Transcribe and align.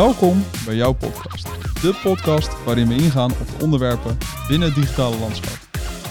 Welkom 0.00 0.44
bij 0.64 0.74
jouw 0.74 0.92
podcast. 0.92 1.44
De 1.82 2.00
podcast 2.02 2.64
waarin 2.64 2.88
we 2.88 2.94
ingaan 2.94 3.30
op 3.30 3.46
de 3.46 3.64
onderwerpen 3.64 4.18
binnen 4.48 4.68
het 4.68 4.76
digitale 4.76 5.18
landschap. 5.18 5.58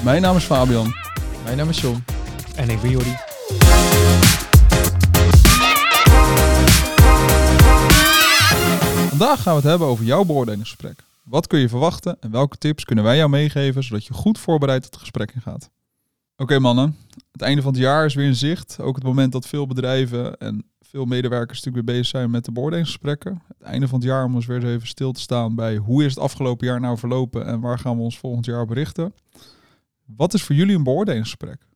Mijn 0.03 0.21
naam 0.21 0.35
is 0.35 0.43
Fabian. 0.43 0.93
Mijn 1.43 1.57
naam 1.57 1.69
is 1.69 1.81
John. 1.81 2.03
En 2.55 2.69
ik 2.69 2.81
ben 2.81 2.89
Jordi. 2.89 3.15
Vandaag 9.09 9.41
gaan 9.41 9.53
we 9.53 9.59
het 9.59 9.69
hebben 9.69 9.87
over 9.87 10.05
jouw 10.05 10.23
beoordelingsgesprek. 10.23 11.03
Wat 11.23 11.47
kun 11.47 11.59
je 11.59 11.69
verwachten 11.69 12.17
en 12.19 12.31
welke 12.31 12.57
tips 12.57 12.85
kunnen 12.85 13.03
wij 13.03 13.17
jou 13.17 13.29
meegeven 13.29 13.83
zodat 13.83 14.05
je 14.05 14.13
goed 14.13 14.39
voorbereid 14.39 14.85
het 14.85 14.97
gesprek 14.97 15.31
ingaat? 15.31 15.69
Oké 16.37 16.59
mannen, 16.59 16.97
het 17.31 17.41
einde 17.41 17.61
van 17.61 17.71
het 17.71 17.81
jaar 17.81 18.05
is 18.05 18.13
weer 18.13 18.25
in 18.25 18.35
zicht. 18.35 18.77
Ook 18.79 18.95
het 18.95 19.03
moment 19.03 19.31
dat 19.31 19.47
veel 19.47 19.67
bedrijven 19.67 20.37
en 20.37 20.68
veel 20.89 21.05
medewerkers 21.05 21.57
natuurlijk 21.57 21.85
weer 21.85 21.95
bezig 21.95 22.11
zijn 22.11 22.31
met 22.31 22.45
de 22.45 22.51
beoordelingsgesprekken. 22.51 23.41
Het 23.47 23.61
einde 23.61 23.87
van 23.87 23.99
het 23.99 24.07
jaar 24.07 24.25
om 24.25 24.35
ons 24.35 24.45
weer 24.45 24.63
eens 24.63 24.65
even 24.65 24.87
stil 24.87 25.11
te 25.11 25.21
staan 25.21 25.55
bij 25.55 25.77
hoe 25.77 26.03
is 26.05 26.13
het 26.15 26.23
afgelopen 26.23 26.67
jaar 26.67 26.79
nou 26.79 26.97
verlopen 26.97 27.45
en 27.45 27.59
waar 27.59 27.79
gaan 27.79 27.97
we 27.97 28.03
ons 28.03 28.19
volgend 28.19 28.45
jaar 28.45 28.61
op 28.61 28.69
richten. 28.69 29.13
Wat 30.05 30.33
is 30.33 30.43
voor 30.43 30.55
jullie 30.55 30.75
een 30.75 30.83
beoordelingsgesprek? 30.83 31.67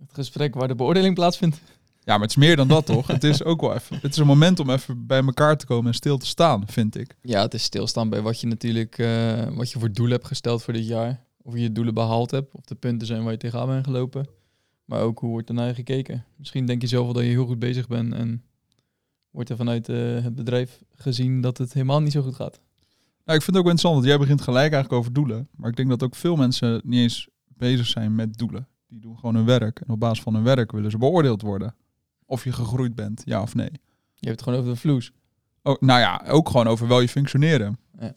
Het 0.00 0.14
gesprek 0.14 0.54
waar 0.54 0.68
de 0.68 0.74
beoordeling 0.74 1.14
plaatsvindt. 1.14 1.60
Ja, 2.04 2.12
maar 2.12 2.20
het 2.20 2.30
is 2.30 2.36
meer 2.36 2.56
dan 2.56 2.68
dat 2.68 2.86
toch? 2.86 3.06
Het 3.06 3.24
is 3.24 3.44
ook 3.44 3.60
wel 3.60 3.74
even. 3.74 3.98
Het 4.02 4.12
is 4.12 4.16
een 4.16 4.26
moment 4.26 4.60
om 4.60 4.70
even 4.70 5.06
bij 5.06 5.22
elkaar 5.22 5.56
te 5.56 5.66
komen 5.66 5.86
en 5.86 5.94
stil 5.94 6.18
te 6.18 6.26
staan, 6.26 6.62
vind 6.66 6.96
ik. 6.96 7.16
Ja, 7.22 7.42
het 7.42 7.54
is 7.54 7.62
stilstaan 7.62 8.08
bij 8.08 8.22
wat 8.22 8.40
je 8.40 8.46
natuurlijk, 8.46 8.98
eh, 8.98 9.46
wat 9.54 9.70
je 9.70 9.78
voor 9.78 9.92
doel 9.92 10.08
hebt 10.08 10.26
gesteld 10.26 10.62
voor 10.62 10.72
dit 10.72 10.86
jaar. 10.86 11.24
Of 11.42 11.54
je 11.54 11.60
je 11.60 11.72
doelen 11.72 11.94
behaald 11.94 12.30
hebt, 12.30 12.54
of 12.54 12.64
de 12.64 12.74
punten 12.74 13.06
zijn 13.06 13.22
waar 13.22 13.32
je 13.32 13.38
tegenaan 13.38 13.66
bent 13.66 13.84
gelopen. 13.84 14.26
Maar 14.86 15.00
ook 15.00 15.18
hoe 15.18 15.30
wordt 15.30 15.48
er 15.48 15.54
naar 15.54 15.66
je 15.66 15.74
gekeken. 15.74 16.24
Misschien 16.36 16.66
denk 16.66 16.80
je 16.80 16.86
zelf 16.86 17.04
wel 17.04 17.14
dat 17.14 17.22
je 17.22 17.28
heel 17.28 17.46
goed 17.46 17.58
bezig 17.58 17.88
bent 17.88 18.14
en 18.14 18.44
wordt 19.30 19.50
er 19.50 19.56
vanuit 19.56 19.88
eh, 19.88 20.22
het 20.22 20.34
bedrijf 20.34 20.82
gezien 20.94 21.40
dat 21.40 21.58
het 21.58 21.72
helemaal 21.72 22.00
niet 22.00 22.12
zo 22.12 22.22
goed 22.22 22.34
gaat. 22.34 22.60
Nou, 23.24 23.38
ik 23.38 23.44
vind 23.44 23.46
het 23.46 23.56
ook 23.56 23.62
wel 23.62 23.72
interessant, 23.72 23.94
want 23.94 24.06
jij 24.06 24.18
begint 24.18 24.40
gelijk 24.40 24.72
eigenlijk 24.72 24.92
over 24.92 25.12
doelen. 25.12 25.48
Maar 25.56 25.70
ik 25.70 25.76
denk 25.76 25.88
dat 25.88 26.02
ook 26.02 26.14
veel 26.14 26.36
mensen 26.36 26.80
niet 26.84 27.00
eens 27.00 27.28
bezig 27.46 27.86
zijn 27.86 28.14
met 28.14 28.38
doelen. 28.38 28.68
Die 28.88 29.00
doen 29.00 29.18
gewoon 29.18 29.34
hun 29.34 29.44
werk. 29.44 29.80
En 29.80 29.88
op 29.88 30.00
basis 30.00 30.22
van 30.22 30.34
hun 30.34 30.42
werk 30.42 30.72
willen 30.72 30.90
ze 30.90 30.98
beoordeeld 30.98 31.42
worden. 31.42 31.74
Of 32.26 32.44
je 32.44 32.52
gegroeid 32.52 32.94
bent, 32.94 33.22
ja 33.24 33.42
of 33.42 33.54
nee. 33.54 33.70
Je 34.14 34.26
hebt 34.26 34.40
het 34.40 34.42
gewoon 34.42 34.58
over 34.58 34.72
de 34.72 34.78
vloes. 34.80 35.12
Oh, 35.62 35.80
nou 35.80 36.00
ja, 36.00 36.24
ook 36.26 36.48
gewoon 36.48 36.66
over 36.66 36.88
wel 36.88 37.00
je 37.00 37.08
functioneren. 37.08 37.78
Ja. 37.98 38.14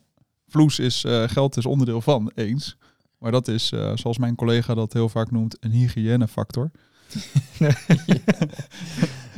Vloes 0.48 0.80
is, 0.80 1.04
eh, 1.04 1.24
geld 1.28 1.58
is 1.58 1.66
onderdeel 1.66 2.02
van, 2.02 2.32
eens. 2.36 2.78
Maar 3.20 3.32
dat 3.32 3.48
is, 3.48 3.72
eh, 3.72 3.92
zoals 3.96 4.18
mijn 4.18 4.36
collega 4.36 4.74
dat 4.74 4.94
heel 4.94 5.10
vaak 5.10 5.32
noemt, 5.32 5.58
een 5.60 5.72
hygiënefactor. 5.72 6.72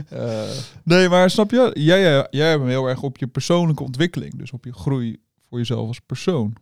Eh, 0.10 0.50
Nee, 0.84 1.10
maar 1.10 1.30
snap 1.30 1.52
je? 1.52 1.72
Jij, 1.74 2.20
eh, 2.20 2.26
jij 2.30 2.50
hebt 2.50 2.60
hem 2.60 2.70
heel 2.70 2.88
erg 2.88 3.02
op 3.02 3.18
je 3.18 3.28
persoonlijke 3.28 3.84
ontwikkeling. 3.84 4.38
Dus 4.38 4.52
op 4.52 4.66
je 4.66 4.74
groei 4.74 5.18
voor 5.50 5.58
jezelf 5.58 5.88
als 5.88 6.00
persoon. 6.00 6.56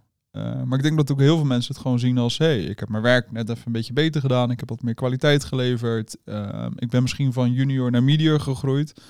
Maar 0.65 0.77
ik 0.77 0.83
denk 0.83 0.97
dat 0.97 1.11
ook 1.11 1.19
heel 1.19 1.35
veel 1.35 1.45
mensen 1.45 1.73
het 1.73 1.81
gewoon 1.81 1.99
zien 1.99 2.17
als... 2.17 2.37
hé, 2.37 2.45
hey, 2.45 2.63
ik 2.63 2.79
heb 2.79 2.89
mijn 2.89 3.03
werk 3.03 3.31
net 3.31 3.49
even 3.49 3.63
een 3.65 3.71
beetje 3.71 3.93
beter 3.93 4.21
gedaan. 4.21 4.51
Ik 4.51 4.59
heb 4.59 4.69
wat 4.69 4.81
meer 4.81 4.93
kwaliteit 4.93 5.43
geleverd. 5.43 6.17
Eh, 6.23 6.67
ik 6.75 6.89
ben 6.89 7.01
misschien 7.01 7.33
van 7.33 7.51
junior 7.51 7.91
naar 7.91 8.03
medior 8.03 8.39
gegroeid. 8.39 9.01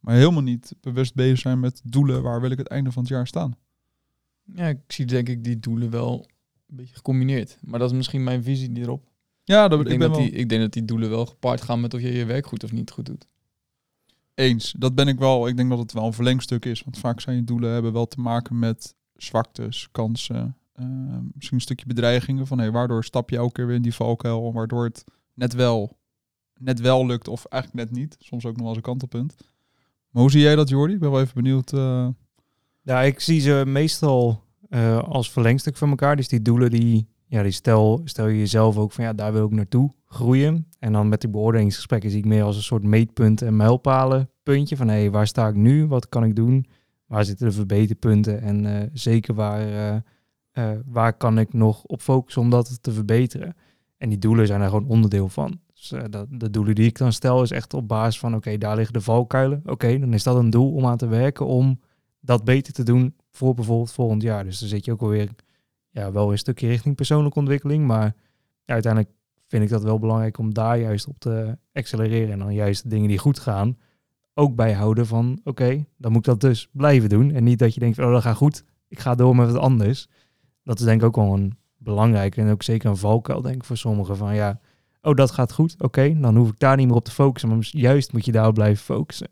Maar 0.00 0.14
helemaal 0.14 0.42
niet 0.42 0.74
bewust 0.80 1.14
bezig 1.14 1.38
zijn 1.38 1.60
met 1.60 1.80
doelen. 1.84 2.22
Waar 2.22 2.40
wil 2.40 2.50
ik 2.50 2.58
het 2.58 2.68
einde 2.68 2.92
van 2.92 3.02
het 3.02 3.12
jaar 3.12 3.26
staan? 3.26 3.56
ja, 4.54 4.66
ik 4.66 4.78
zie 4.86 5.04
denk 5.04 5.28
ik 5.28 5.44
die 5.44 5.58
doelen 5.58 5.90
wel 5.90 6.28
een 6.68 6.76
beetje 6.76 6.94
gecombineerd. 6.94 7.58
Maar 7.62 7.78
dat 7.78 7.90
is 7.90 7.96
misschien 7.96 8.24
mijn 8.24 8.42
visie 8.42 8.70
erop. 8.80 9.08
Ja, 9.44 9.68
dat, 9.68 9.80
Ik 9.80 9.84
ik, 9.84 9.88
denk, 9.88 10.00
ben 10.00 10.08
dat 10.08 10.18
wel 10.18 10.26
die, 10.26 10.36
ik 10.38 10.48
denk 10.48 10.60
dat 10.60 10.72
die 10.72 10.84
doelen 10.84 11.10
wel 11.10 11.26
gepaard 11.26 11.62
gaan 11.62 11.80
met 11.80 11.94
of 11.94 12.00
je 12.00 12.12
je 12.12 12.24
werk 12.24 12.46
goed 12.46 12.64
of 12.64 12.72
niet 12.72 12.90
goed 12.90 13.06
doet. 13.06 13.26
eens. 14.34 14.74
Dat 14.78 14.94
ben 14.94 15.08
ik 15.08 15.18
wel. 15.18 15.46
Ik 15.48 15.56
denk 15.56 15.70
dat 15.70 15.78
het 15.78 15.92
wel 15.92 16.06
een 16.06 16.12
verlengstuk 16.12 16.64
is. 16.64 16.82
Want 16.82 16.98
vaak 16.98 17.20
zijn 17.20 17.36
je 17.36 17.44
doelen 17.44 17.72
hebben 17.72 17.92
wel 17.92 18.06
te 18.06 18.20
maken 18.20 18.58
met 18.58 18.94
zwaktes, 19.16 19.88
kansen. 19.92 20.56
eh, 20.72 20.86
misschien 21.34 21.56
een 21.56 21.62
stukje 21.62 21.86
bedreigingen. 21.86 22.46
Van 22.46 22.58
hey, 22.58 22.70
waardoor 22.70 23.04
stap 23.04 23.30
je 23.30 23.36
elke 23.36 23.52
keer 23.52 23.66
weer 23.66 23.76
in 23.76 23.82
die 23.82 23.94
valkuil. 23.94 24.52
Waardoor 24.52 24.84
het 24.84 25.04
net 25.34 25.52
wel, 25.54 25.96
net 26.58 26.80
wel 26.80 27.06
lukt 27.06 27.28
of 27.28 27.44
eigenlijk 27.44 27.90
net 27.90 27.98
niet. 28.00 28.16
Soms 28.18 28.44
ook 28.44 28.52
nog 28.52 28.60
wel 28.60 28.68
eens 28.68 28.76
een 28.76 28.82
kantelpunt. 28.82 29.34
Maar 30.10 30.22
hoe 30.22 30.30
zie 30.30 30.40
jij 30.40 30.56
dat, 30.56 30.68
Jordi? 30.68 30.94
Ik 30.94 31.00
ben 31.00 31.10
wel 31.10 31.20
even 31.20 31.34
benieuwd. 31.34 31.72
eh, 31.72 32.08
Ja, 32.82 33.00
ik 33.02 33.20
zie 33.20 33.40
ze 33.40 33.62
meestal 33.66 34.43
eh, 34.74 34.98
als 34.98 35.30
verlengstuk 35.30 35.76
van 35.76 35.88
elkaar. 35.88 36.16
Dus 36.16 36.28
die 36.28 36.42
doelen, 36.42 36.70
die, 36.70 37.08
ja, 37.26 37.42
die 37.42 37.52
stel, 37.52 38.00
stel 38.04 38.26
je 38.26 38.38
jezelf 38.38 38.76
ook 38.76 38.92
van 38.92 39.04
ja, 39.04 39.12
daar 39.12 39.32
wil 39.32 39.46
ik 39.46 39.52
naartoe 39.52 39.94
groeien. 40.06 40.66
En 40.78 40.92
dan 40.92 41.08
met 41.08 41.20
die 41.20 41.30
beoordelingsgesprekken 41.30 42.10
zie 42.10 42.18
ik 42.18 42.24
meer 42.24 42.42
als 42.42 42.56
een 42.56 42.62
soort 42.62 42.82
meetpunt 42.82 43.42
en 43.42 43.56
mijlpalen 43.56 44.30
puntje. 44.42 44.76
Van 44.76 44.88
hé, 44.88 44.94
hey, 44.94 45.10
waar 45.10 45.26
sta 45.26 45.48
ik 45.48 45.54
nu? 45.54 45.86
Wat 45.86 46.08
kan 46.08 46.24
ik 46.24 46.36
doen? 46.36 46.66
Waar 47.06 47.24
zitten 47.24 47.46
de 47.46 47.52
verbeterpunten? 47.52 48.40
En 48.40 48.66
eh, 48.66 48.88
zeker 48.92 49.34
waar, 49.34 50.02
eh, 50.52 50.70
waar 50.84 51.16
kan 51.16 51.38
ik 51.38 51.52
nog 51.52 51.84
op 51.84 52.00
focussen 52.00 52.42
om 52.42 52.50
dat 52.50 52.82
te 52.82 52.92
verbeteren? 52.92 53.56
En 53.96 54.08
die 54.08 54.18
doelen 54.18 54.46
zijn 54.46 54.60
er 54.60 54.68
gewoon 54.68 54.88
onderdeel 54.88 55.28
van. 55.28 55.60
Dus 55.74 55.92
dat, 56.10 56.26
de 56.30 56.50
doelen 56.50 56.74
die 56.74 56.86
ik 56.86 56.98
dan 56.98 57.12
stel 57.12 57.42
is 57.42 57.50
echt 57.50 57.74
op 57.74 57.88
basis 57.88 58.20
van 58.20 58.34
oké, 58.34 58.58
daar 58.58 58.76
liggen 58.76 58.94
de 58.94 59.00
valkuilen. 59.00 59.62
Oké, 59.64 59.98
dan 59.98 60.12
is 60.12 60.22
dat 60.22 60.36
een 60.36 60.50
doel 60.50 60.72
om 60.72 60.86
aan 60.86 60.96
te 60.96 61.06
werken 61.06 61.46
om 61.46 61.80
dat 62.20 62.44
beter 62.44 62.72
te 62.72 62.82
doen 62.82 63.14
voor 63.34 63.54
bijvoorbeeld 63.54 63.92
volgend 63.92 64.22
jaar. 64.22 64.44
Dus 64.44 64.58
dan 64.58 64.68
zit 64.68 64.84
je 64.84 64.92
ook 64.92 65.02
alweer 65.02 65.28
ja, 65.90 66.12
wel 66.12 66.32
een 66.32 66.38
stukje 66.38 66.66
richting 66.66 66.94
persoonlijke 66.94 67.38
ontwikkeling. 67.38 67.86
Maar 67.86 68.14
uiteindelijk 68.64 69.12
vind 69.46 69.62
ik 69.62 69.68
dat 69.68 69.82
wel 69.82 69.98
belangrijk 69.98 70.38
om 70.38 70.54
daar 70.54 70.78
juist 70.78 71.06
op 71.06 71.18
te 71.18 71.58
accelereren. 71.72 72.32
En 72.32 72.38
dan 72.38 72.54
juist 72.54 72.82
de 72.82 72.88
dingen 72.88 73.08
die 73.08 73.18
goed 73.18 73.38
gaan 73.38 73.78
ook 74.34 74.54
bijhouden 74.54 75.06
van 75.06 75.40
oké, 75.44 75.84
dan 75.96 76.12
moet 76.12 76.26
ik 76.26 76.32
dat 76.32 76.40
dus 76.40 76.68
blijven 76.72 77.08
doen. 77.08 77.30
En 77.30 77.44
niet 77.44 77.58
dat 77.58 77.74
je 77.74 77.80
denkt 77.80 77.96
van 77.96 78.04
oh, 78.04 78.12
dat 78.12 78.22
gaat 78.22 78.36
goed, 78.36 78.64
ik 78.88 78.98
ga 78.98 79.14
door 79.14 79.36
met 79.36 79.52
wat 79.52 79.60
anders. 79.60 80.08
Dat 80.62 80.78
is 80.78 80.84
denk 80.84 81.00
ik 81.00 81.06
ook 81.06 81.16
wel 81.16 81.34
een 81.34 81.58
belangrijk 81.76 82.36
en 82.36 82.50
ook 82.50 82.62
zeker 82.62 82.90
een 82.90 82.96
valkuil 82.96 83.40
denk 83.40 83.54
ik 83.54 83.64
voor 83.64 83.76
sommigen 83.76 84.16
van 84.16 84.34
ja, 84.34 84.60
oh 85.02 85.14
dat 85.14 85.30
gaat 85.30 85.52
goed, 85.52 85.82
oké, 85.82 86.20
dan 86.20 86.36
hoef 86.36 86.48
ik 86.48 86.58
daar 86.58 86.76
niet 86.76 86.86
meer 86.86 86.96
op 86.96 87.04
te 87.04 87.10
focussen. 87.10 87.48
Maar 87.48 87.68
juist 87.70 88.12
moet 88.12 88.24
je 88.24 88.32
daarop 88.32 88.54
blijven 88.54 88.84
focussen. 88.84 89.30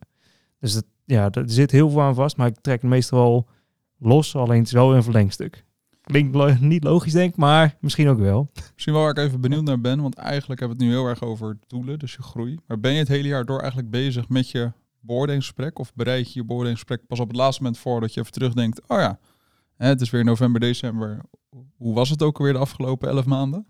Dus 0.58 0.74
dat, 0.74 0.84
ja, 1.04 1.30
er 1.30 1.50
zit 1.50 1.70
heel 1.70 1.90
veel 1.90 2.02
aan 2.02 2.14
vast, 2.14 2.36
maar 2.36 2.46
ik 2.46 2.60
trek 2.60 2.82
meestal 2.82 3.18
wel 3.18 3.48
los. 4.02 4.36
Alleen 4.36 4.60
het 4.60 4.70
wel 4.70 4.94
een 4.94 5.02
verlengstuk. 5.02 5.64
Klinkt 6.02 6.60
niet 6.60 6.84
logisch, 6.84 7.12
denk 7.12 7.30
ik, 7.30 7.36
maar 7.36 7.76
misschien 7.80 8.08
ook 8.08 8.18
wel. 8.18 8.50
misschien 8.74 8.92
wel 8.92 9.02
waar 9.02 9.10
ik 9.10 9.18
even 9.18 9.40
benieuwd 9.40 9.64
naar 9.64 9.80
ben. 9.80 10.00
Want 10.02 10.14
eigenlijk 10.14 10.60
hebben 10.60 10.78
we 10.78 10.84
het 10.84 10.92
nu 10.92 10.98
heel 10.98 11.08
erg 11.08 11.22
over 11.22 11.58
doelen. 11.66 11.98
Dus 11.98 12.12
je 12.12 12.22
groei. 12.22 12.58
Maar 12.66 12.80
ben 12.80 12.92
je 12.92 12.98
het 12.98 13.08
hele 13.08 13.28
jaar 13.28 13.44
door 13.44 13.58
eigenlijk 13.58 13.90
bezig 13.90 14.28
met 14.28 14.50
je 14.50 14.72
beoordelingsgesprek? 15.00 15.78
Of 15.78 15.94
bereid 15.94 16.32
je 16.32 16.38
je 16.38 16.46
beoordelingsgesprek 16.46 17.06
pas 17.06 17.20
op 17.20 17.28
het 17.28 17.36
laatste 17.36 17.62
moment 17.62 17.80
voor 17.80 18.00
dat 18.00 18.14
je 18.14 18.20
even 18.20 18.32
terugdenkt. 18.32 18.88
Oh 18.88 18.98
ja, 18.98 19.18
het 19.76 20.00
is 20.00 20.10
weer 20.10 20.24
november, 20.24 20.60
december. 20.60 21.20
Hoe 21.76 21.94
was 21.94 22.10
het 22.10 22.22
ook 22.22 22.38
alweer 22.38 22.52
de 22.52 22.58
afgelopen 22.58 23.08
elf 23.08 23.24
maanden? 23.24 23.66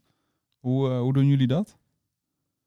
Hoe, 0.58 0.90
eh, 0.90 0.98
hoe 1.00 1.12
doen 1.12 1.26
jullie 1.26 1.46
dat? 1.46 1.76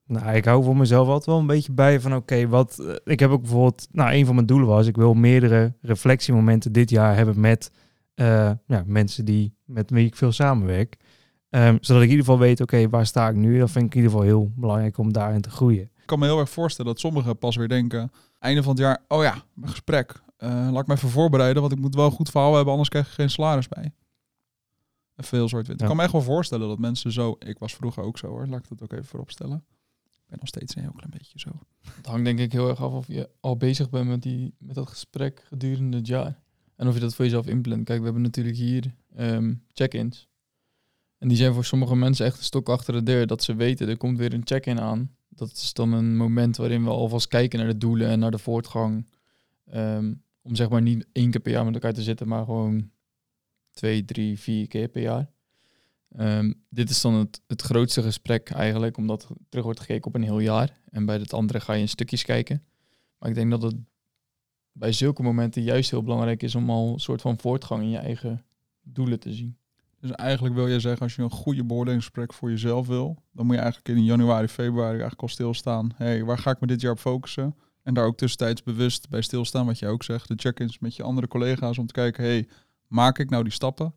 Nou, 0.08 0.36
ik 0.36 0.46
hou 0.46 0.64
voor 0.64 0.78
mezelf 0.78 1.08
altijd 1.08 1.26
wel 1.26 1.38
een 1.40 1.48
beetje 1.48 1.72
bij 1.72 2.00
van 2.00 2.16
oké, 2.16 2.48
wat. 2.48 2.80
eh, 2.80 2.96
ik 3.04 3.20
heb 3.20 3.30
ook 3.30 3.42
bijvoorbeeld. 3.42 3.88
Nou, 3.92 4.14
een 4.14 4.26
van 4.26 4.36
mijn 4.36 4.48
doelen 4.48 4.68
was, 4.68 4.88
ik 4.88 4.96
wil 4.96 5.14
meerdere 5.14 5.74
reflectiemomenten 5.82 6.72
dit 6.72 6.90
jaar 6.90 7.16
hebben 7.16 7.40
met 7.40 7.72
eh, 8.16 8.52
ja, 8.68 8.84
mensen 8.86 9.26
die 9.26 9.56
met 9.66 9.90
wie 9.90 10.06
ik 10.06 10.16
veel 10.16 10.32
samenwerk. 10.32 10.98
Ehm, 11.50 11.78
zodat 11.82 12.02
ik 12.02 12.10
in 12.10 12.16
ieder 12.16 12.26
geval 12.26 12.40
weet, 12.40 12.62
oké, 12.62 12.90
waar 12.90 13.06
sta 13.06 13.30
ik 13.30 13.36
nu? 13.36 13.60
Dat 13.60 13.72
vind 13.72 13.86
ik 13.86 13.92
in 13.92 13.96
ieder 13.98 14.12
geval 14.12 14.26
heel 14.28 14.52
belangrijk 14.56 14.98
om 14.98 15.14
daarin 15.14 15.42
te 15.42 15.50
groeien. 15.50 15.82
Ik 15.84 16.06
kan 16.06 16.20
me 16.20 16.26
heel 16.26 16.40
erg 16.40 16.50
voorstellen 16.50 16.92
dat 16.92 17.00
sommigen 17.00 17.38
pas 17.38 17.56
weer 17.56 17.68
denken, 17.68 18.12
einde 18.40 18.64
van 18.64 18.72
het 18.72 18.82
jaar, 18.82 19.04
oh 19.08 19.24
ja, 19.24 19.36
mijn 19.54 19.70
gesprek. 19.72 20.24
Eh, 20.38 20.68
laat 20.72 20.82
ik 20.82 20.88
me 20.88 20.94
even 20.94 21.10
voorbereiden, 21.10 21.62
want 21.62 21.74
ik 21.74 21.80
moet 21.80 21.96
wel 21.96 22.06
een 22.06 22.12
goed 22.12 22.30
verhaal 22.30 22.54
hebben, 22.54 22.72
anders 22.72 22.90
krijg 22.90 23.06
ik 23.08 23.14
geen 23.14 23.30
salaris 23.30 23.68
bij. 23.68 23.94
Heel 25.30 25.50
zwart-wit. 25.50 25.76
Ik 25.76 25.82
Ja. 25.82 25.88
kan 25.88 25.96
me 25.96 26.04
echt 26.04 26.12
wel 26.12 26.22
voorstellen 26.22 26.68
dat 26.68 26.80
mensen 26.80 27.12
zo, 27.12 27.36
ik 27.40 27.60
was 27.60 27.74
vroeger 27.76 28.04
ook 28.04 28.18
zo 28.18 28.28
hoor, 28.28 28.48
laat 28.48 28.60
ik 28.60 28.70
dat 28.70 28.82
ook 28.84 28.92
even 28.92 29.06
voorop 29.06 29.32
stellen. 29.32 29.58
Ik 29.58 29.75
ben 30.28 30.38
nog 30.40 30.48
steeds 30.48 30.76
een 30.76 30.82
heel 30.82 30.92
klein 30.92 31.12
beetje 31.12 31.40
zo. 31.40 31.50
Het 31.96 32.06
hangt 32.06 32.26
denk 32.26 32.40
ik 32.40 32.52
heel 32.52 32.70
erg 32.70 32.82
af 32.82 32.94
of 32.94 33.08
je 33.08 33.30
al 33.40 33.58
bezig 33.58 33.90
bent 33.90 34.08
met, 34.08 34.22
die, 34.22 34.56
met 34.58 34.76
dat 34.76 34.90
gesprek 34.90 35.44
gedurende 35.48 35.98
het 35.98 36.08
jaar. 36.08 36.44
En 36.76 36.88
of 36.88 36.94
je 36.94 37.00
dat 37.00 37.16
voor 37.16 37.26
jezelf 37.26 37.48
inplant. 37.48 37.84
Kijk, 37.84 38.00
we 38.00 38.06
hebben 38.06 38.22
natuurlijk 38.22 38.56
hier 38.56 38.96
ehm, 39.16 39.54
check-ins. 39.74 40.28
En 41.18 41.28
die 41.28 41.38
zijn 41.38 41.54
voor 41.54 41.66
sommige 41.66 41.96
mensen 41.96 42.26
echt 42.26 42.38
een 42.38 42.44
stok 42.44 42.70
achter 42.70 42.94
de 42.94 43.04
deur. 43.04 43.28
Dat 43.28 43.44
ze 43.44 43.56
weten, 43.56 43.88
er 43.88 43.98
komt 43.98 44.18
weer 44.18 44.34
een 44.34 44.46
check-in 44.46 44.80
aan. 44.80 45.16
Dat 45.30 45.52
is 45.52 45.74
dan 45.74 45.92
een 45.92 46.18
moment 46.18 46.58
waarin 46.58 46.84
we 46.84 46.90
alvast 46.90 47.28
kijken 47.28 47.60
naar 47.60 47.68
de 47.68 47.78
doelen 47.78 48.08
en 48.08 48.20
naar 48.20 48.32
de 48.32 48.38
voortgang. 48.38 49.10
Ehm, 49.66 50.14
om 50.42 50.56
zeg 50.56 50.70
maar 50.70 50.82
niet 50.82 51.08
één 51.12 51.32
keer 51.32 51.42
per 51.42 51.52
jaar 51.52 51.66
met 51.66 51.74
elkaar 51.74 51.94
te 51.94 52.04
zitten, 52.04 52.28
maar 52.28 52.46
gewoon 52.46 52.92
twee, 53.72 54.06
drie, 54.06 54.40
vier 54.40 54.68
keer 54.68 54.88
per 54.88 55.02
jaar. 55.02 55.32
Ehm, 56.18 56.52
dit 56.70 56.90
is 56.90 57.02
dan 57.02 57.14
het, 57.14 57.42
het 57.48 57.62
grootste 57.62 58.02
gesprek 58.02 58.50
eigenlijk, 58.50 58.98
omdat 58.98 59.24
er 59.24 59.36
terug 59.50 59.66
wordt 59.66 59.80
gekeken 59.80 60.08
op 60.08 60.16
een 60.16 60.24
heel 60.24 60.40
jaar. 60.40 60.80
En 60.90 61.06
bij 61.06 61.18
het 61.18 61.34
andere 61.34 61.60
ga 61.60 61.74
je 61.74 61.82
in 61.82 61.90
stukjes 61.90 62.24
kijken. 62.24 62.64
Maar 63.18 63.30
ik 63.30 63.36
denk 63.36 63.52
dat 63.52 63.62
het 63.62 63.76
bij 64.72 64.92
zulke 64.92 65.24
momenten 65.24 65.62
juist 65.62 65.92
heel 65.92 66.04
belangrijk 66.04 66.44
is 66.44 66.56
om 66.56 66.70
al 66.70 66.94
een 66.94 67.00
soort 67.00 67.22
van 67.22 67.40
voortgang 67.40 67.82
in 67.82 67.90
je 67.90 67.98
eigen 67.98 68.46
doelen 68.84 69.20
te 69.20 69.34
zien. 69.34 69.58
Dus 70.00 70.12
eigenlijk 70.12 70.56
wil 70.56 70.68
je 70.68 70.80
zeggen, 70.80 71.02
als 71.02 71.16
je 71.16 71.22
een 71.22 71.30
goede 71.30 71.64
beoordelingsgesprek 71.64 72.34
voor 72.34 72.50
jezelf 72.50 72.88
wil, 72.88 73.24
dan 73.32 73.46
moet 73.46 73.56
je 73.56 73.62
eigenlijk 73.62 73.98
in 73.98 74.04
januari, 74.04 74.48
februari 74.48 74.90
eigenlijk 74.90 75.22
al 75.22 75.28
stilstaan. 75.28 75.92
Hé, 75.96 76.06
hey, 76.06 76.24
waar 76.24 76.38
ga 76.38 76.52
ik 76.52 76.60
me 76.60 76.68
dit 76.68 76.82
jaar 76.82 76.92
op 76.92 77.00
focussen? 77.00 77.56
En 77.84 77.94
daar 77.94 78.06
ook 78.06 78.18
tussentijds 78.18 78.64
bewust 78.64 79.10
bij 79.10 79.22
stilstaan, 79.22 79.66
wat 79.66 79.80
jij 79.80 79.90
ook 79.90 80.04
zegt. 80.04 80.28
De 80.28 80.34
check-ins 80.38 80.80
met 80.80 80.96
je 80.96 81.04
andere 81.04 81.28
collega's 81.28 81.78
om 81.78 81.88
te 81.88 81.94
kijken, 81.94 82.24
hey, 82.24 82.48
maak 82.88 83.20
ik 83.20 83.30
nou 83.30 83.44
die 83.44 83.54
stappen 83.54 83.94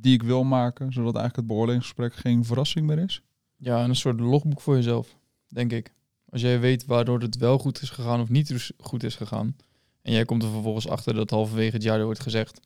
die 0.00 0.14
ik 0.14 0.22
wil 0.22 0.44
maken, 0.44 0.92
zodat 0.92 1.14
eigenlijk 1.14 1.36
het 1.36 1.46
beoordelingsgesprek 1.46 2.14
geen 2.14 2.44
verrassing 2.44 2.86
meer 2.86 2.98
is? 2.98 3.22
Ja, 3.56 3.82
en 3.82 3.88
een 3.88 3.96
soort 3.96 4.20
logboek 4.20 4.60
voor 4.60 4.74
jezelf, 4.74 5.16
denk 5.48 5.72
ik. 5.72 5.92
Als 6.28 6.40
jij 6.40 6.60
weet 6.60 6.84
waardoor 6.86 7.20
het 7.20 7.36
wel 7.36 7.58
goed 7.58 7.82
is 7.82 7.90
gegaan 7.90 8.20
of 8.20 8.28
niet 8.28 8.48
dus 8.48 8.72
goed 8.78 9.02
is 9.02 9.14
gegaan. 9.16 9.56
En 10.02 10.12
jij 10.12 10.24
komt 10.24 10.42
er 10.42 10.50
vervolgens 10.50 10.88
achter 10.88 11.14
dat 11.14 11.30
halverwege 11.30 11.74
het 11.74 11.82
jaar 11.82 11.98
er 11.98 12.04
wordt 12.04 12.20
gezegd, 12.20 12.60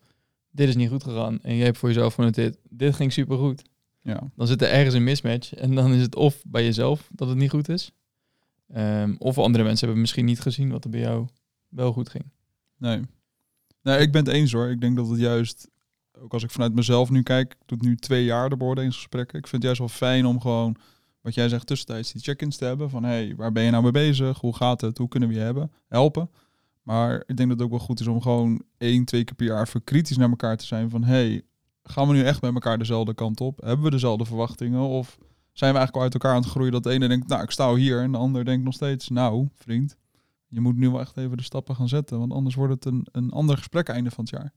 dit 0.51 0.69
is 0.69 0.77
niet 0.77 0.89
goed 0.89 1.03
gegaan. 1.05 1.39
En 1.43 1.57
jij 1.57 1.65
hebt 1.65 1.79
voor 1.79 1.89
jezelf 1.89 2.15
genoteerd, 2.15 2.57
dit 2.69 2.95
ging 2.95 3.13
supergoed. 3.13 3.63
Ja, 4.01 4.31
Dan 4.35 4.47
zit 4.47 4.63
er 4.63 4.69
ergens 4.71 4.95
een 4.95 5.05
mismatch. 5.05 5.55
En 5.55 5.75
dan 5.75 5.93
is 5.93 6.03
het 6.03 6.15
of 6.17 6.43
bij 6.47 6.65
jezelf 6.65 7.09
dat 7.13 7.29
het 7.29 7.37
niet 7.39 7.51
goed 7.51 7.69
is. 7.69 7.93
ehm, 8.69 9.15
of 9.19 9.39
andere 9.39 9.65
mensen 9.65 9.85
hebben 9.85 10.01
misschien 10.01 10.25
niet 10.25 10.41
gezien 10.41 10.71
wat 10.71 10.85
er 10.85 10.91
bij 10.91 11.01
jou 11.01 11.27
wel 11.69 11.93
goed 11.93 12.09
ging. 12.09 12.25
nee. 12.77 13.01
Nee, 13.83 13.99
ik 13.99 14.13
ben 14.13 14.25
het 14.25 14.35
eens 14.35 14.53
hoor. 14.53 14.71
Ik 14.71 14.81
denk 14.81 14.97
dat 14.97 15.09
het 15.09 15.19
juist, 15.19 15.69
ook 16.23 16.33
als 16.33 16.43
ik 16.43 16.51
vanuit 16.51 16.75
mezelf 16.75 17.11
nu 17.11 17.23
kijk, 17.23 17.53
ik 17.53 17.69
doe 17.69 17.79
nu 17.81 17.97
twee 17.97 18.25
jaar 18.25 18.49
de 18.49 18.57
beoordelingsgesprekken. 18.57 19.39
Ik 19.39 19.47
vind 19.47 19.63
het 19.63 19.79
juist 19.79 19.79
wel 19.79 20.11
fijn 20.11 20.27
om 20.27 20.41
gewoon, 20.41 20.77
wat 21.21 21.35
jij 21.35 21.49
zegt, 21.49 21.67
tussentijds 21.67 22.13
die 22.13 22.23
check-ins 22.23 22.57
te 22.57 22.65
hebben. 22.65 22.91
Van 22.91 23.05
hey, 23.05 23.35
waar 23.37 23.53
ben 23.53 23.63
je 23.63 23.71
nou 23.71 23.83
mee 23.83 23.93
bezig? 23.93 24.41
Hoe 24.41 24.57
gaat 24.57 24.81
het? 24.81 24.99
Hoe 24.99 25.09
kunnen 25.09 25.29
we 25.29 25.35
je 25.35 25.41
hebben? 25.41 25.73
helpen? 25.89 26.31
Maar 26.83 27.23
ik 27.27 27.37
denk 27.37 27.49
dat 27.49 27.59
het 27.59 27.63
ook 27.63 27.71
wel 27.71 27.79
goed 27.79 28.01
is 28.01 28.07
om 28.07 28.21
gewoon 28.21 28.63
één, 28.79 29.05
twee 29.05 29.25
keer 29.25 29.35
per 29.35 29.47
jaar 29.47 29.67
even 29.67 29.85
kritisch 29.85 30.17
naar 30.17 30.29
elkaar 30.29 30.57
te 30.57 30.67
zijn. 30.67 30.91
Van 30.91 31.05
hey, 31.05 31.43
gaan 31.83 32.09
we 32.09 32.15
nu 32.15 32.23
echt 32.23 32.43
met 32.43 32.55
elkaar 32.55 32.79
dezelfde 32.79 33.15
kant 33.15 33.41
op? 33.41 33.61
Hebben 33.61 33.85
we 33.85 33.91
dezelfde 33.91 34.25
verwachtingen? 34.25 34.81
Of 34.81 35.19
zijn 35.53 35.73
we 35.73 35.79
eigenlijk 35.79 35.97
al 35.97 36.03
uit 36.03 36.15
elkaar 36.15 36.35
aan 36.35 36.43
het 36.43 36.51
groeien 36.51 36.73
dat 36.73 36.83
de 36.83 36.91
ene 36.91 37.09
denkt, 37.09 37.29
nou 37.29 37.43
ik 37.43 37.51
sta 37.51 37.75
hier. 37.75 38.03
En 38.03 38.13
de 38.13 38.19
ander 38.19 38.45
denkt 38.45 38.65
nog 38.65 38.75
steeds, 38.75 39.09
nou 39.09 39.49
vriend, 39.55 39.97
je 40.47 40.61
moet 40.61 40.77
nu 40.77 40.91
wel 40.91 41.01
echt 41.01 41.17
even 41.17 41.37
de 41.37 41.43
stappen 41.43 41.77
gaan 41.77 41.89
zetten. 41.89 42.19
Want 42.19 42.33
anders 42.33 42.55
wordt 42.55 42.75
het 42.75 42.85
een, 42.85 43.07
een 43.13 43.31
ander 43.31 43.57
gesprek 43.57 43.89
einde 43.89 44.11
van 44.11 44.25
het 44.25 44.33
jaar. 44.33 44.53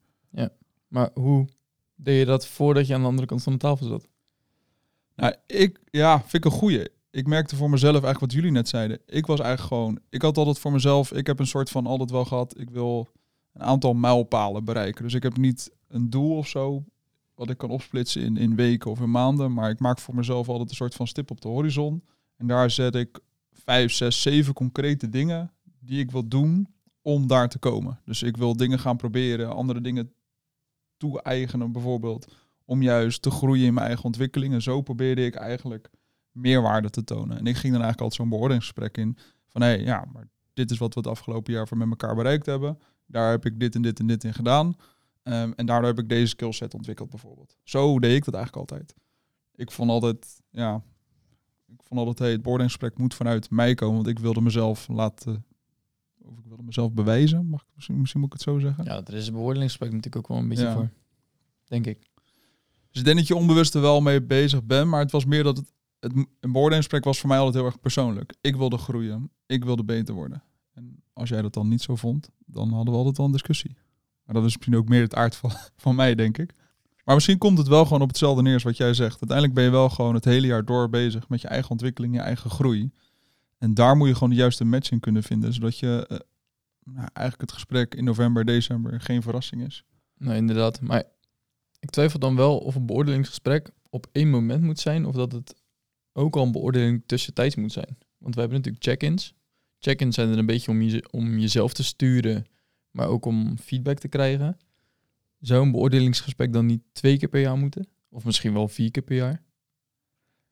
Maar 0.91 1.09
hoe 1.13 1.47
deed 1.95 2.19
je 2.19 2.25
dat 2.25 2.47
voordat 2.47 2.87
je 2.87 2.93
aan 2.93 3.01
de 3.01 3.07
andere 3.07 3.27
kant 3.27 3.43
van 3.43 3.53
de 3.53 3.59
tafel 3.59 3.87
zat? 3.87 4.07
Nou, 5.15 5.35
ik, 5.45 5.79
ja, 5.91 6.19
vind 6.19 6.45
ik 6.45 6.45
een 6.45 6.57
goeie. 6.57 6.89
Ik 7.11 7.27
merkte 7.27 7.55
voor 7.55 7.69
mezelf 7.69 7.93
eigenlijk 7.93 8.19
wat 8.19 8.33
jullie 8.33 8.51
net 8.51 8.67
zeiden. 8.67 8.99
Ik 9.05 9.25
was 9.25 9.39
eigenlijk 9.39 9.73
gewoon, 9.73 9.99
ik 10.09 10.21
had 10.21 10.37
altijd 10.37 10.59
voor 10.59 10.71
mezelf, 10.71 11.11
ik 11.11 11.27
heb 11.27 11.39
een 11.39 11.47
soort 11.47 11.69
van 11.69 11.87
altijd 11.87 12.11
wel 12.11 12.25
gehad, 12.25 12.59
ik 12.59 12.69
wil 12.69 13.09
een 13.53 13.61
aantal 13.61 13.93
mijlpalen 13.93 14.63
bereiken. 14.63 15.03
Dus 15.03 15.13
ik 15.13 15.23
heb 15.23 15.37
niet 15.37 15.71
een 15.87 16.09
doel 16.09 16.37
of 16.37 16.47
zo, 16.47 16.83
wat 17.35 17.49
ik 17.49 17.57
kan 17.57 17.69
opsplitsen 17.69 18.21
in, 18.21 18.37
in 18.37 18.55
weken 18.55 18.91
of 18.91 18.99
in 18.99 19.11
maanden. 19.11 19.53
Maar 19.53 19.69
ik 19.69 19.79
maak 19.79 19.99
voor 19.99 20.15
mezelf 20.15 20.49
altijd 20.49 20.69
een 20.69 20.75
soort 20.75 20.95
van 20.95 21.07
stip 21.07 21.31
op 21.31 21.41
de 21.41 21.47
horizon. 21.47 22.03
En 22.37 22.47
daar 22.47 22.71
zet 22.71 22.95
ik 22.95 23.19
vijf, 23.51 23.91
zes, 23.91 24.21
zeven 24.21 24.53
concrete 24.53 25.09
dingen 25.09 25.51
die 25.79 25.99
ik 25.99 26.11
wil 26.11 26.27
doen 26.27 26.67
om 27.01 27.27
daar 27.27 27.49
te 27.49 27.59
komen. 27.59 27.99
Dus 28.05 28.23
ik 28.23 28.37
wil 28.37 28.57
dingen 28.57 28.79
gaan 28.79 28.97
proberen, 28.97 29.55
andere 29.55 29.81
dingen 29.81 30.13
toe-eigenen 31.01 31.71
bijvoorbeeld 31.71 32.33
om 32.65 32.81
juist 32.81 33.21
te 33.21 33.31
groeien 33.31 33.65
in 33.65 33.73
mijn 33.73 33.85
eigen 33.85 34.05
ontwikkeling. 34.05 34.53
En 34.53 34.61
zo 34.61 34.81
probeerde 34.81 35.25
ik 35.25 35.35
eigenlijk 35.35 35.89
meerwaarde 36.31 36.89
te 36.89 37.03
tonen. 37.03 37.37
En 37.37 37.47
ik 37.47 37.55
ging 37.55 37.73
dan 37.73 37.81
eigenlijk 37.81 38.01
altijd 38.01 38.13
zo'n 38.13 38.29
beoordelingsgesprek 38.29 38.97
in 38.97 39.17
van 39.47 39.61
hé, 39.61 39.67
hey, 39.67 39.81
ja, 39.81 40.05
maar 40.13 40.27
dit 40.53 40.71
is 40.71 40.77
wat 40.77 40.93
we 40.93 40.99
het 40.99 41.09
afgelopen 41.09 41.53
jaar 41.53 41.67
voor 41.67 41.77
met 41.77 41.89
elkaar 41.89 42.15
bereikt 42.15 42.45
hebben. 42.45 42.79
Daar 43.05 43.29
heb 43.29 43.45
ik 43.45 43.59
dit 43.59 43.75
en 43.75 43.81
dit 43.81 43.99
en 43.99 44.07
dit 44.07 44.23
in 44.23 44.33
gedaan. 44.33 44.75
Ehm, 45.23 45.51
en 45.55 45.65
daardoor 45.65 45.89
heb 45.89 45.99
ik 45.99 46.09
deze 46.09 46.27
skillset 46.27 46.73
ontwikkeld 46.73 47.09
bijvoorbeeld. 47.09 47.57
Zo 47.63 47.99
deed 47.99 48.15
ik 48.15 48.25
dat 48.25 48.33
eigenlijk 48.33 48.71
altijd. 48.71 48.95
Ik 49.55 49.71
vond 49.71 49.89
altijd, 49.89 50.41
ja, 50.49 50.83
ik 51.67 51.83
vond 51.83 51.99
altijd, 51.99 52.19
hey, 52.19 52.31
het 52.31 52.41
beoordelingsgesprek 52.41 52.97
moet 52.97 53.13
vanuit 53.13 53.49
mij 53.49 53.73
komen, 53.73 53.95
want 53.95 54.07
ik 54.07 54.19
wilde 54.19 54.41
mezelf 54.41 54.87
laten, 54.87 55.45
of 56.25 56.37
ik 56.37 56.45
wilde 56.47 56.63
mezelf 56.63 56.91
bewijzen, 56.93 57.45
mag 57.45 57.61
ik 57.61 57.67
misschien, 57.75 57.99
misschien 57.99 58.19
moet 58.19 58.33
ik 58.33 58.39
het 58.39 58.47
zo 58.47 58.59
zeggen. 58.59 58.83
Ja, 58.83 59.01
er 59.05 59.13
is 59.13 59.27
een 59.27 59.33
beoordelingsgesprek 59.33 59.91
natuurlijk 59.91 60.15
ook 60.23 60.27
wel 60.27 60.37
een 60.37 60.47
beetje 60.49 60.63
Ja. 60.65 60.73
voor. 60.73 60.89
Denk 61.65 61.85
ik. 61.85 62.09
Dus 62.89 62.99
ik 62.99 63.05
denk 63.05 63.17
dat 63.17 63.27
je 63.27 63.35
onbewust 63.35 63.75
er 63.75 63.81
wel 63.81 64.01
mee 64.01 64.21
bezig 64.21 64.63
bent, 64.63 64.87
maar 64.87 64.99
het 64.99 65.11
was 65.11 65.25
meer 65.25 65.43
dat 65.43 65.57
het, 65.57 65.73
het 65.99 66.13
een 66.15 66.27
beoordelingsgesprek 66.39 67.03
was 67.03 67.19
voor 67.19 67.29
mij 67.29 67.37
altijd 67.37 67.55
heel 67.55 67.65
erg 67.65 67.79
persoonlijk. 67.79 68.33
Ik 68.41 68.55
wilde 68.55 68.77
groeien, 68.77 69.31
ik 69.45 69.63
wilde 69.63 69.83
beter 69.83 70.13
worden. 70.13 70.43
En 70.73 71.03
als 71.13 71.29
jij 71.29 71.41
dat 71.41 71.53
dan 71.53 71.67
niet 71.67 71.81
zo 71.81 71.95
vond, 71.95 72.29
dan 72.45 72.69
hadden 72.71 72.91
we 72.93 72.97
altijd 72.99 73.17
wel 73.17 73.25
een 73.25 73.31
discussie. 73.31 73.75
Maar 74.25 74.35
dat 74.35 74.45
is 74.45 74.55
misschien 74.57 74.75
ook 74.77 74.87
meer 74.89 75.01
het 75.01 75.15
aard 75.15 75.35
van, 75.35 75.51
van 75.83 75.95
mij, 75.95 76.15
denk 76.15 76.37
ik. 76.37 76.53
Maar 77.03 77.15
misschien 77.15 77.37
komt 77.37 77.57
het 77.57 77.67
wel 77.67 77.83
gewoon 77.85 78.01
op 78.01 78.07
hetzelfde 78.07 78.41
neer 78.41 78.53
als 78.53 78.63
wat 78.63 78.77
jij 78.77 78.93
zegt. 78.93 79.11
Uiteindelijk 79.19 79.53
ben 79.53 79.63
je 79.63 79.69
wel 79.69 79.89
gewoon 79.89 80.13
het 80.13 80.25
hele 80.25 80.47
jaar 80.47 80.65
door 80.65 80.89
bezig 80.89 81.29
met 81.29 81.41
je 81.41 81.47
eigen 81.47 81.71
ontwikkeling, 81.71 82.13
je 82.15 82.19
eigen 82.21 82.49
groei. 82.49 82.91
En 83.61 83.73
daar 83.73 83.97
moet 83.97 84.07
je 84.07 84.13
gewoon 84.13 84.29
de 84.29 84.35
juiste 84.35 84.65
match 84.65 84.91
in 84.91 84.99
kunnen 84.99 85.23
vinden, 85.23 85.53
zodat 85.53 85.79
je 85.79 86.05
eh, 86.09 86.17
nou, 86.83 87.07
eigenlijk 87.13 87.41
het 87.41 87.51
gesprek 87.51 87.95
in 87.95 88.03
november, 88.03 88.45
december 88.45 89.01
geen 89.01 89.21
verrassing 89.21 89.65
is. 89.65 89.83
Nee, 90.17 90.37
inderdaad. 90.37 90.81
Maar 90.81 91.03
ik 91.79 91.89
twijfel 91.89 92.19
dan 92.19 92.35
wel 92.35 92.57
of 92.57 92.75
een 92.75 92.85
beoordelingsgesprek 92.85 93.69
op 93.89 94.07
één 94.11 94.29
moment 94.29 94.63
moet 94.63 94.79
zijn, 94.79 95.05
of 95.05 95.15
dat 95.15 95.31
het 95.31 95.55
ook 96.13 96.35
al 96.35 96.43
een 96.43 96.51
beoordeling 96.51 97.03
tussentijds 97.05 97.55
moet 97.55 97.71
zijn. 97.71 97.97
Want 98.17 98.33
we 98.35 98.39
hebben 98.39 98.57
natuurlijk 98.57 98.83
check-ins. 98.83 99.33
Check-ins 99.79 100.15
zijn 100.15 100.29
er 100.29 100.37
een 100.37 100.45
beetje 100.45 100.71
om, 100.71 101.01
om 101.11 101.39
jezelf 101.39 101.73
te 101.73 101.83
sturen, 101.83 102.45
maar 102.91 103.07
ook 103.07 103.25
om 103.25 103.57
feedback 103.57 103.99
te 103.99 104.07
krijgen. 104.07 104.57
Zou 105.39 105.65
een 105.65 105.71
beoordelingsgesprek 105.71 106.53
dan 106.53 106.65
niet 106.65 106.81
twee 106.91 107.17
keer 107.17 107.29
per 107.29 107.41
jaar 107.41 107.57
moeten? 107.57 107.87
Of 108.09 108.25
misschien 108.25 108.53
wel 108.53 108.67
vier 108.67 108.91
keer 108.91 109.03
per 109.03 109.15
jaar? 109.15 109.43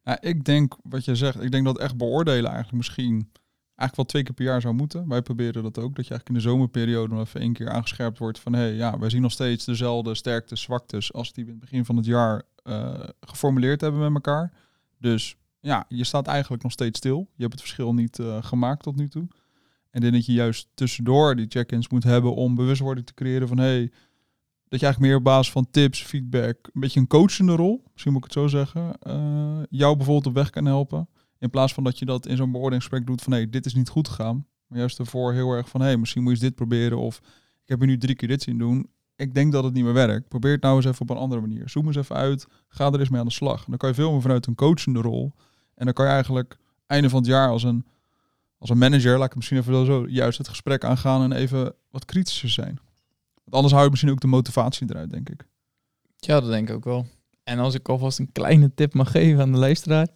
Ja, 0.10 0.22
ik 0.22 0.46
denk 0.46 0.76
wat 0.84 1.06
je 1.06 1.16
zegt. 1.16 1.42
Ik 1.42 1.52
denk 1.52 1.66
dat 1.66 1.80
echt 1.80 1.98
beoordelen 1.98 2.46
eigenlijk 2.46 2.78
misschien 2.78 3.32
eigenlijk 3.76 3.96
wel 3.96 4.06
twee 4.06 4.24
keer 4.24 4.34
per 4.34 4.46
jaar 4.46 4.62
zou 4.62 4.74
moeten. 4.74 5.08
Wij 5.08 5.22
proberen 5.22 5.64
dat 5.64 5.78
ook. 5.78 5.96
Dat 5.96 6.08
je 6.08 6.12
eigenlijk 6.12 6.28
in 6.28 6.34
de 6.34 6.40
zomerperiode 6.40 7.14
nog 7.14 7.26
even 7.26 7.42
één 7.42 7.54
keer 7.54 7.70
aangescherpt 7.70 8.18
wordt 8.18 8.40
van 8.40 8.54
hé, 8.54 8.60
hey, 8.60 8.74
ja, 8.74 9.00
wij 9.00 9.10
zien 9.10 9.22
nog 9.22 9.32
steeds 9.32 9.66
dezelfde 9.66 10.16
sterktes, 10.16 10.62
zwaktes 10.62 11.14
als 11.14 11.34
die 11.34 11.46
we 11.46 11.52
in 11.52 11.58
het 11.58 11.70
begin 11.70 11.86
van 11.86 11.96
het 11.96 12.06
jaar 12.06 12.44
eh, 12.64 13.00
geformuleerd 13.22 13.82
hebben 13.82 14.00
met 14.00 14.14
elkaar. 14.14 14.54
Dus 14.98 15.36
ja, 15.60 15.86
je 15.88 16.04
staat 16.04 16.28
eigenlijk 16.28 16.64
nog 16.64 16.72
steeds 16.72 16.98
stil. 16.98 17.30
Je 17.36 17.42
hebt 17.42 17.54
het 17.54 17.62
verschil 17.62 17.94
niet 17.94 18.20
eh, 18.20 18.44
gemaakt 18.44 18.84
tot 18.84 18.96
nu 18.96 19.08
toe. 19.08 19.28
En 19.92 20.04
ik 20.04 20.12
dat 20.14 20.26
je 20.26 20.34
juist 20.34 20.68
tussendoor 20.74 21.36
die 21.36 21.46
check-ins 21.50 21.90
moet 21.90 22.04
hebben 22.04 22.36
om 22.36 22.56
bewustwording 22.56 23.06
te 23.06 23.14
creëren 23.14 23.48
van 23.48 23.58
hé, 23.58 23.64
hey, 23.64 23.92
dat 24.70 24.80
je 24.80 24.86
eigenlijk 24.86 25.00
meer 25.00 25.16
op 25.16 25.24
basis 25.24 25.52
van 25.52 25.68
tips, 25.72 26.04
feedback, 26.04 26.70
een 26.74 26.82
beetje 26.82 27.00
een 27.00 27.08
coachende 27.08 27.56
rol, 27.56 27.84
misschien 27.92 28.14
moet 28.14 28.26
ik 28.26 28.32
het 28.34 28.40
zo 28.40 28.48
zeggen, 28.48 29.00
eh, 29.00 29.60
jou 29.70 29.96
bijvoorbeeld 29.96 30.28
op 30.28 30.34
weg 30.34 30.50
kan 30.50 30.66
helpen. 30.66 31.10
In 31.40 31.50
plaats 31.50 31.74
van 31.74 31.84
dat 31.84 32.00
je 32.00 32.06
dat 32.06 32.26
in 32.26 32.38
zo'n 32.38 32.52
beoordelingsgesprek 32.52 33.08
doet 33.08 33.22
van 33.22 33.32
hé, 33.32 33.40
hey, 33.40 33.50
dit 33.50 33.66
is 33.66 33.74
niet 33.74 33.90
goed 33.90 34.08
gegaan. 34.08 34.46
Maar 34.68 34.78
juist 34.78 35.00
ervoor 35.00 35.34
heel 35.34 35.52
erg 35.52 35.70
van 35.70 35.82
hé, 35.82 35.88
hey, 35.88 35.98
misschien 35.98 36.24
moet 36.24 36.32
je 36.32 36.38
eens 36.38 36.48
dit 36.48 36.56
proberen 36.56 36.98
of 36.98 37.18
ik 37.64 37.70
heb 37.70 37.80
je 37.80 37.86
nu 37.86 37.98
drie 37.98 38.16
keer 38.16 38.28
dit 38.28 38.42
zien 38.42 38.58
doen. 38.58 38.90
Ik 39.16 39.34
denk 39.34 39.52
dat 39.52 39.64
het 39.64 39.74
niet 39.74 39.84
meer 39.84 39.94
werkt. 39.94 40.28
Probeer 40.28 40.52
het 40.52 40.62
nou 40.62 40.76
eens 40.76 40.86
even 40.86 41.02
op 41.02 41.10
een 41.10 41.18
andere 41.18 41.42
manier. 41.42 41.70
Zoom 41.70 41.88
eens 41.88 41.96
even 41.96 42.16
uit. 42.16 42.48
Ga 42.68 42.92
er 42.92 43.00
eens 43.00 43.10
mee 43.10 43.20
aan 43.20 43.26
de 43.26 43.32
slag. 43.32 43.58
En 43.58 43.66
dan 43.68 43.78
kan 43.78 43.90
je 43.90 43.96
veel 43.96 44.12
meer 44.12 44.22
vanuit 44.22 44.46
een 44.46 44.56
coachende 44.56 45.02
rol. 45.02 45.34
En 45.76 45.86
dan 45.86 45.94
kan 45.94 46.06
je 46.06 46.12
eigenlijk 46.12 46.58
einde 46.86 47.10
van 47.10 47.20
het 47.20 47.28
jaar 47.28 47.50
als 47.50 47.64
een, 47.64 47.86
als 48.58 48.70
een 48.70 48.78
manager, 48.78 49.18
laat 49.18 49.30
ik 49.30 49.36
misschien 49.36 49.58
even 49.58 49.86
zo, 49.86 50.06
juist 50.08 50.38
het 50.38 50.48
gesprek 50.48 50.84
aangaan 50.84 51.24
en 51.24 51.32
even 51.32 51.74
wat 51.90 52.06
kritischer 52.06 52.50
zijn. 52.50 52.80
Want 53.50 53.64
anders 53.64 53.74
hou 53.74 53.84
je 53.84 53.90
misschien 53.90 54.12
ook 54.12 54.20
de 54.20 54.28
motivatie 54.28 54.90
eruit, 54.90 55.10
denk 55.10 55.30
ik. 55.30 55.48
Ja, 56.16 56.40
dat 56.40 56.50
denk 56.50 56.70
ik 56.70 56.76
ook 56.76 56.84
wel. 56.84 57.06
En 57.44 57.60
als 57.60 57.74
ik 57.74 57.90
alvast 57.90 58.20
een 58.20 58.32
kleine 58.32 58.74
tip 58.74 58.94
mag 58.94 59.12
geven 59.12 59.42
aan 59.42 59.52
de 59.52 59.58
luisteraar, 59.58 60.08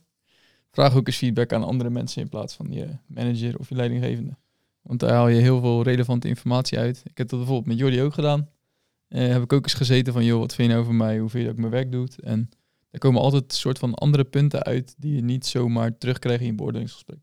vraag 0.71 0.95
ook 0.95 1.07
eens 1.07 1.17
feedback 1.17 1.53
aan 1.53 1.63
andere 1.63 1.89
mensen 1.89 2.21
in 2.21 2.29
plaats 2.29 2.55
van 2.55 2.71
je 2.71 2.97
manager 3.07 3.57
of 3.59 3.69
je 3.69 3.75
leidinggevende. 3.75 4.37
Want 4.81 4.99
daar 4.99 5.11
haal 5.11 5.27
je 5.27 5.41
heel 5.41 5.59
veel 5.59 5.83
relevante 5.83 6.27
informatie 6.27 6.77
uit. 6.77 7.01
Ik 7.03 7.17
heb 7.17 7.29
dat 7.29 7.39
bijvoorbeeld 7.39 7.67
met 7.67 7.77
Jordi 7.77 8.01
ook 8.01 8.13
gedaan. 8.13 8.49
Eh, 9.07 9.27
heb 9.27 9.43
ik 9.43 9.53
ook 9.53 9.63
eens 9.63 9.73
gezeten 9.73 10.13
van, 10.13 10.25
joh, 10.25 10.39
wat 10.39 10.55
vind 10.55 10.67
je 10.67 10.73
nou 10.73 10.85
van 10.85 10.97
mij? 10.97 11.19
Hoe 11.19 11.29
vind 11.29 11.43
je 11.43 11.49
dat 11.49 11.57
ik 11.57 11.59
mijn 11.59 11.73
werk 11.73 11.91
doe? 11.91 12.07
En 12.23 12.49
daar 12.89 12.99
komen 12.99 13.21
altijd 13.21 13.43
een 13.43 13.57
soort 13.57 13.79
van 13.79 13.93
andere 13.93 14.23
punten 14.23 14.63
uit 14.63 14.95
die 14.97 15.15
je 15.15 15.21
niet 15.21 15.45
zomaar 15.45 15.97
terugkrijgt 15.97 16.41
in 16.41 16.47
je 16.47 16.53
beoordelingsgesprek. 16.53 17.19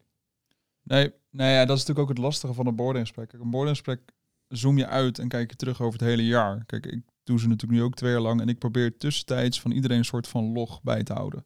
Nee, 0.83 1.13
nee 1.31 1.53
ja, 1.53 1.65
dat 1.65 1.77
is 1.77 1.87
natuurlijk 1.87 1.99
ook 1.99 2.17
het 2.17 2.25
lastige 2.25 2.55
van 2.55 2.67
een 2.67 2.77
beoordelingsgesprek. 2.77 3.33
Een 3.33 3.51
beoordelingsgesprek 3.51 4.13
zoom 4.51 4.79
je 4.79 4.87
uit 4.87 5.19
en 5.19 5.29
kijk 5.29 5.51
je 5.51 5.57
terug 5.57 5.81
over 5.81 5.99
het 5.99 6.09
hele 6.09 6.27
jaar. 6.27 6.65
Kijk, 6.65 6.87
ik 6.87 7.03
doe 7.25 7.41
ze 7.41 7.49
natuurlijk 7.49 7.81
nu 7.81 7.87
ook 7.87 7.95
twee 7.95 8.13
jaar 8.13 8.21
lang 8.21 8.41
en 8.41 8.49
ik 8.49 8.59
probeer 8.59 8.97
tussentijds 8.97 9.61
van 9.61 9.71
iedereen 9.71 9.99
een 9.99 10.05
soort 10.05 10.29
van 10.29 10.53
log 10.53 10.83
bij 10.83 11.03
te 11.03 11.13
houden. 11.13 11.45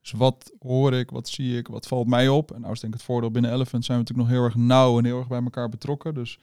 Dus 0.00 0.12
wat 0.12 0.52
hoor 0.58 0.92
ik, 0.92 1.10
wat 1.10 1.28
zie 1.28 1.58
ik, 1.58 1.68
wat 1.68 1.86
valt 1.86 2.06
mij 2.06 2.28
op? 2.28 2.52
En 2.52 2.60
nou 2.60 2.72
is 2.72 2.80
denk 2.80 2.92
ik 2.92 2.98
het 2.98 3.08
voordeel 3.08 3.30
binnen 3.30 3.52
Elephant 3.52 3.84
zijn 3.84 3.98
we 3.98 4.04
natuurlijk 4.04 4.28
nog 4.28 4.38
heel 4.38 4.46
erg 4.46 4.66
nauw 4.66 4.98
en 4.98 5.04
heel 5.04 5.18
erg 5.18 5.28
bij 5.28 5.42
elkaar 5.42 5.68
betrokken. 5.68 6.14
Dus 6.14 6.38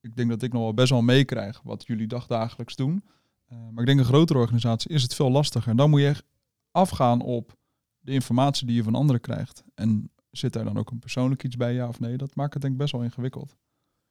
ik 0.00 0.16
denk 0.16 0.28
dat 0.28 0.42
ik 0.42 0.52
nog 0.52 0.62
wel 0.62 0.74
best 0.74 0.90
wel 0.90 1.02
meekrijg 1.02 1.60
wat 1.64 1.86
jullie 1.86 2.06
dagdagelijks 2.06 2.76
doen. 2.76 3.04
Eh, 3.46 3.58
maar 3.58 3.80
ik 3.80 3.86
denk 3.86 3.98
een 3.98 4.04
grotere 4.04 4.38
organisatie 4.38 4.90
is 4.90 5.02
het 5.02 5.14
veel 5.14 5.30
lastiger. 5.30 5.70
En 5.70 5.76
dan 5.76 5.90
moet 5.90 6.00
je 6.00 6.06
echt 6.06 6.24
afgaan 6.70 7.20
op 7.20 7.56
de 7.98 8.12
informatie 8.12 8.66
die 8.66 8.76
je 8.76 8.82
van 8.82 8.94
anderen 8.94 9.20
krijgt. 9.20 9.64
En 9.74 10.10
zit 10.30 10.52
daar 10.52 10.64
dan 10.64 10.78
ook 10.78 10.90
een 10.90 10.98
persoonlijk 10.98 11.44
iets 11.44 11.56
bij, 11.56 11.74
ja 11.74 11.88
of 11.88 12.00
nee? 12.00 12.16
Dat 12.16 12.34
maakt 12.34 12.52
het 12.52 12.62
denk 12.62 12.74
ik 12.74 12.80
best 12.80 12.92
wel 12.92 13.02
ingewikkeld. 13.02 13.56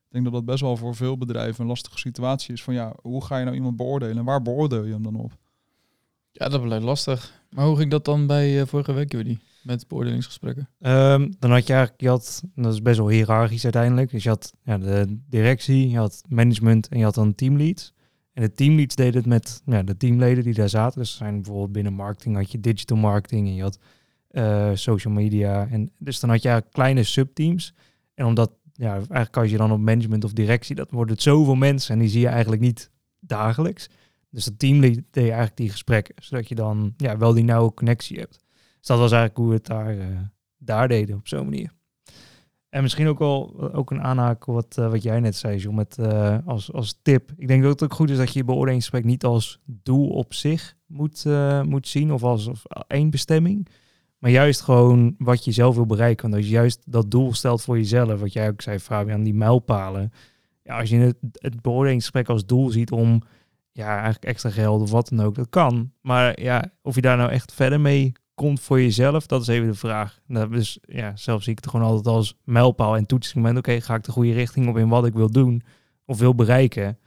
Ik 0.09 0.15
denk 0.15 0.23
dat 0.23 0.33
dat 0.33 0.45
best 0.45 0.61
wel 0.61 0.77
voor 0.77 0.95
veel 0.95 1.17
bedrijven 1.17 1.61
een 1.61 1.67
lastige 1.67 1.97
situatie 1.97 2.53
is. 2.53 2.63
Van 2.63 2.73
ja, 2.73 2.93
hoe 3.01 3.25
ga 3.25 3.37
je 3.37 3.43
nou 3.43 3.55
iemand 3.55 3.75
beoordelen 3.75 4.17
en 4.17 4.25
waar 4.25 4.41
beoordeel 4.41 4.83
je 4.85 4.93
hem 4.93 5.03
dan 5.03 5.15
op? 5.15 5.37
Ja, 6.31 6.49
dat 6.49 6.61
blijft 6.61 6.85
lastig. 6.85 7.41
Maar 7.49 7.65
hoe 7.65 7.77
ging 7.77 7.91
dat 7.91 8.05
dan 8.05 8.27
bij 8.27 8.61
eh, 8.61 8.67
vorige 8.67 8.93
week, 8.93 9.11
Jordi? 9.11 9.39
met 9.63 9.87
beoordelingsgesprekken? 9.87 10.69
Ehm, 10.79 11.31
dan 11.39 11.51
had 11.51 11.67
je 11.67 11.73
eigenlijk, 11.73 12.01
je 12.01 12.07
had, 12.07 12.43
dat 12.55 12.73
is 12.73 12.81
best 12.81 12.97
wel 12.97 13.09
hiërarchisch 13.09 13.63
uiteindelijk. 13.63 14.11
Dus 14.11 14.23
je 14.23 14.29
had 14.29 14.53
ja, 14.63 14.77
de 14.77 15.19
directie, 15.29 15.89
je 15.89 15.97
had 15.97 16.21
management 16.27 16.87
en 16.87 16.97
je 16.97 17.03
had 17.03 17.15
dan 17.15 17.35
teamleads. 17.35 17.93
En 18.33 18.41
de 18.41 18.51
teamleads 18.51 18.95
deden 18.95 19.15
het 19.15 19.25
met 19.25 19.61
ja, 19.65 19.83
de 19.83 19.97
teamleden 19.97 20.43
die 20.43 20.53
daar 20.53 20.69
zaten. 20.69 20.99
Dus 20.99 21.11
er 21.11 21.17
zijn 21.17 21.35
bijvoorbeeld 21.35 21.71
binnen 21.71 21.93
marketing 21.93 22.35
had 22.35 22.51
je 22.51 22.59
digital 22.59 22.97
marketing 22.97 23.47
en 23.47 23.55
je 23.55 23.61
had 23.61 23.79
eh, 24.27 24.71
social 24.73 25.13
media. 25.13 25.67
En 25.69 25.91
dus 25.97 26.19
dan 26.19 26.29
had 26.29 26.41
je 26.41 26.47
eigenlijk 26.47 26.77
kleine 26.77 27.03
subteams. 27.03 27.73
En 28.13 28.25
omdat, 28.25 28.51
ja, 28.79 28.93
eigenlijk 28.93 29.37
als 29.37 29.49
je 29.49 29.57
dan 29.57 29.71
op 29.71 29.79
management 29.79 30.23
of 30.23 30.33
directie, 30.33 30.75
dat 30.75 30.91
wordt 30.91 31.11
het 31.11 31.21
zoveel 31.21 31.55
mensen 31.55 31.93
en 31.93 31.99
die 31.99 32.09
zie 32.09 32.21
je 32.21 32.27
eigenlijk 32.27 32.61
niet 32.61 32.91
dagelijks. 33.19 33.89
Dus 34.29 34.45
dat 34.45 34.59
teamlead 34.59 34.95
deed 34.95 35.23
eigenlijk 35.23 35.55
die 35.55 35.69
gesprekken, 35.69 36.15
zodat 36.17 36.47
je 36.47 36.55
dan 36.55 36.93
ja, 36.97 37.17
wel 37.17 37.33
die 37.33 37.43
nauwe 37.43 37.73
connectie 37.73 38.19
hebt. 38.19 38.39
Dus 38.77 38.87
dat 38.87 38.97
was 38.97 39.11
eigenlijk 39.11 39.37
hoe 39.37 39.47
we 39.47 39.53
het 39.53 39.65
daar, 39.65 39.99
eh, 39.99 40.05
daar 40.57 40.87
deden 40.87 41.15
op 41.15 41.27
zo'n 41.27 41.43
manier. 41.43 41.71
En 42.69 42.81
misschien 42.81 43.07
ook 43.07 43.19
wel 43.19 43.71
ook 43.73 43.91
een 43.91 44.01
aanhaak 44.01 44.45
wat, 44.45 44.77
eh, 44.77 44.89
wat 44.89 45.03
jij 45.03 45.19
net 45.19 45.35
zei, 45.35 45.57
John, 45.57 45.75
met, 45.75 45.97
eh, 45.97 46.37
als, 46.45 46.73
als 46.73 46.99
tip. 47.01 47.31
Ik 47.37 47.47
denk 47.47 47.61
dat 47.61 47.71
het 47.71 47.83
ook 47.83 47.93
goed 47.93 48.09
is 48.09 48.17
dat 48.17 48.33
je 48.33 48.39
je 48.39 48.45
beoordelingsgesprek 48.45 49.05
niet 49.05 49.23
als 49.23 49.59
doel 49.65 50.09
op 50.09 50.33
zich 50.33 50.75
moet, 50.85 51.25
moet 51.63 51.87
zien 51.87 52.13
of 52.13 52.23
als 52.23 52.47
of 52.47 52.63
één 52.87 53.09
bestemming. 53.09 53.67
Maar 54.19 54.31
juist 54.31 54.61
gewoon 54.61 55.15
wat 55.17 55.45
je 55.45 55.51
zelf 55.51 55.75
wil 55.75 55.85
bereiken. 55.85 56.23
Want 56.23 56.35
als 56.35 56.45
je 56.45 56.51
juist 56.51 56.81
dat 56.85 57.11
doel 57.11 57.33
stelt 57.33 57.61
voor 57.61 57.77
jezelf, 57.77 58.19
wat 58.19 58.33
jij 58.33 58.49
ook 58.49 58.61
zei, 58.61 58.79
Fabian, 58.79 59.23
die 59.23 59.33
mijlpalen. 59.33 60.13
Ja, 60.63 60.79
als 60.79 60.89
je 60.89 60.97
het, 60.97 61.17
het 61.31 61.61
beoordelingsgesprek 61.61 62.29
als 62.29 62.45
doel 62.45 62.69
ziet 62.69 62.91
om 62.91 63.21
ja, 63.71 63.93
eigenlijk 63.93 64.25
extra 64.25 64.49
geld 64.49 64.81
of 64.81 64.91
wat 64.91 65.09
dan 65.09 65.25
ook, 65.25 65.35
dat 65.35 65.49
kan. 65.49 65.91
Maar 66.01 66.41
ja, 66.41 66.71
of 66.81 66.95
je 66.95 67.01
daar 67.01 67.17
nou 67.17 67.31
echt 67.31 67.53
verder 67.53 67.81
mee 67.81 68.11
komt 68.33 68.59
voor 68.59 68.81
jezelf, 68.81 69.25
dat 69.25 69.41
is 69.41 69.47
even 69.47 69.67
de 69.67 69.73
vraag. 69.73 70.19
Nou, 70.25 70.49
dus 70.49 70.79
ja, 70.81 71.15
zelf 71.15 71.43
zie 71.43 71.51
ik 71.51 71.57
het 71.63 71.69
gewoon 71.69 71.85
altijd 71.85 72.07
als 72.07 72.37
mijlpaal 72.43 72.95
en 72.95 73.05
toetsingsmoment. 73.05 73.57
Oké, 73.57 73.81
ga 73.81 73.95
ik 73.95 74.03
de 74.03 74.11
goede 74.11 74.33
richting 74.33 74.67
op 74.67 74.77
in 74.77 74.89
wat 74.89 75.05
ik 75.05 75.13
wil 75.13 75.31
doen 75.31 75.61
of 76.05 76.19
wil 76.19 76.35
bereiken. 76.35 76.97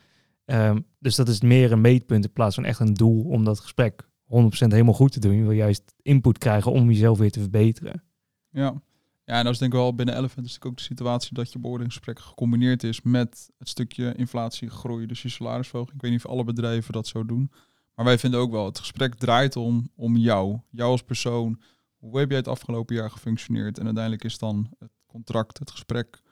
Ehm, 0.44 0.80
dus 0.98 1.16
dat 1.16 1.28
is 1.28 1.40
meer 1.40 1.72
een 1.72 1.80
meetpunt 1.80 2.24
in 2.24 2.32
plaats 2.32 2.54
van 2.54 2.64
echt 2.64 2.80
een 2.80 2.94
doel 2.94 3.24
om 3.24 3.44
dat 3.44 3.60
gesprek 3.60 4.02
100% 4.02 4.11
helemaal 4.58 4.94
goed 4.94 5.12
te 5.12 5.20
doen. 5.20 5.34
Je 5.34 5.42
wil 5.42 5.50
juist 5.50 5.94
input 6.02 6.38
krijgen 6.38 6.72
om 6.72 6.90
jezelf 6.90 7.18
weer 7.18 7.30
te 7.30 7.40
verbeteren. 7.40 8.02
Ja. 8.50 8.82
Ja, 9.24 9.38
en 9.38 9.44
dat 9.44 9.52
is 9.52 9.58
denk 9.58 9.72
ik 9.72 9.78
wel 9.78 9.94
binnen 9.94 10.16
Elephant 10.16 10.46
is 10.46 10.62
ook 10.62 10.76
de 10.76 10.82
situatie 10.82 11.34
dat 11.34 11.52
je 11.52 11.58
beoordelingsgesprek 11.58 12.18
gecombineerd 12.20 12.82
is 12.82 13.02
met 13.02 13.50
het 13.58 13.68
stukje 13.68 14.14
inflatiegroei, 14.14 15.06
dus 15.06 15.22
je 15.22 15.28
salarisverhoging. 15.28 15.96
Ik 15.96 16.02
weet 16.02 16.10
niet 16.10 16.24
of 16.24 16.30
alle 16.30 16.44
bedrijven 16.44 16.92
dat 16.92 17.06
zo 17.06 17.26
doen. 17.26 17.50
Maar 17.94 18.04
wij 18.04 18.18
vinden 18.18 18.40
ook 18.40 18.50
wel, 18.50 18.64
het 18.64 18.78
gesprek 18.78 19.14
draait 19.14 19.56
om, 19.56 19.90
om 19.94 20.16
jou. 20.16 20.60
Jou 20.70 20.90
als 20.90 21.02
persoon. 21.02 21.60
Hoe 21.96 22.18
heb 22.18 22.28
jij 22.28 22.38
het 22.38 22.48
afgelopen 22.48 22.94
jaar 22.94 23.10
gefunctioneerd? 23.10 23.78
En 23.78 23.84
uiteindelijk 23.84 24.24
is 24.24 24.38
dan 24.38 24.70
het 24.78 24.92
contract, 25.06 25.58
het 25.58 25.70
gesprek, 25.70 26.22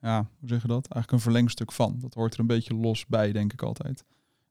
ja, 0.00 0.30
hoe 0.38 0.48
zeg 0.48 0.62
je 0.62 0.68
dat? 0.68 0.86
Eigenlijk 0.88 1.12
een 1.12 1.30
verlengstuk 1.30 1.72
van. 1.72 1.98
Dat 1.98 2.14
hoort 2.14 2.34
er 2.34 2.40
een 2.40 2.46
beetje 2.46 2.74
los 2.74 3.06
bij, 3.06 3.32
denk 3.32 3.52
ik 3.52 3.62
altijd. 3.62 4.04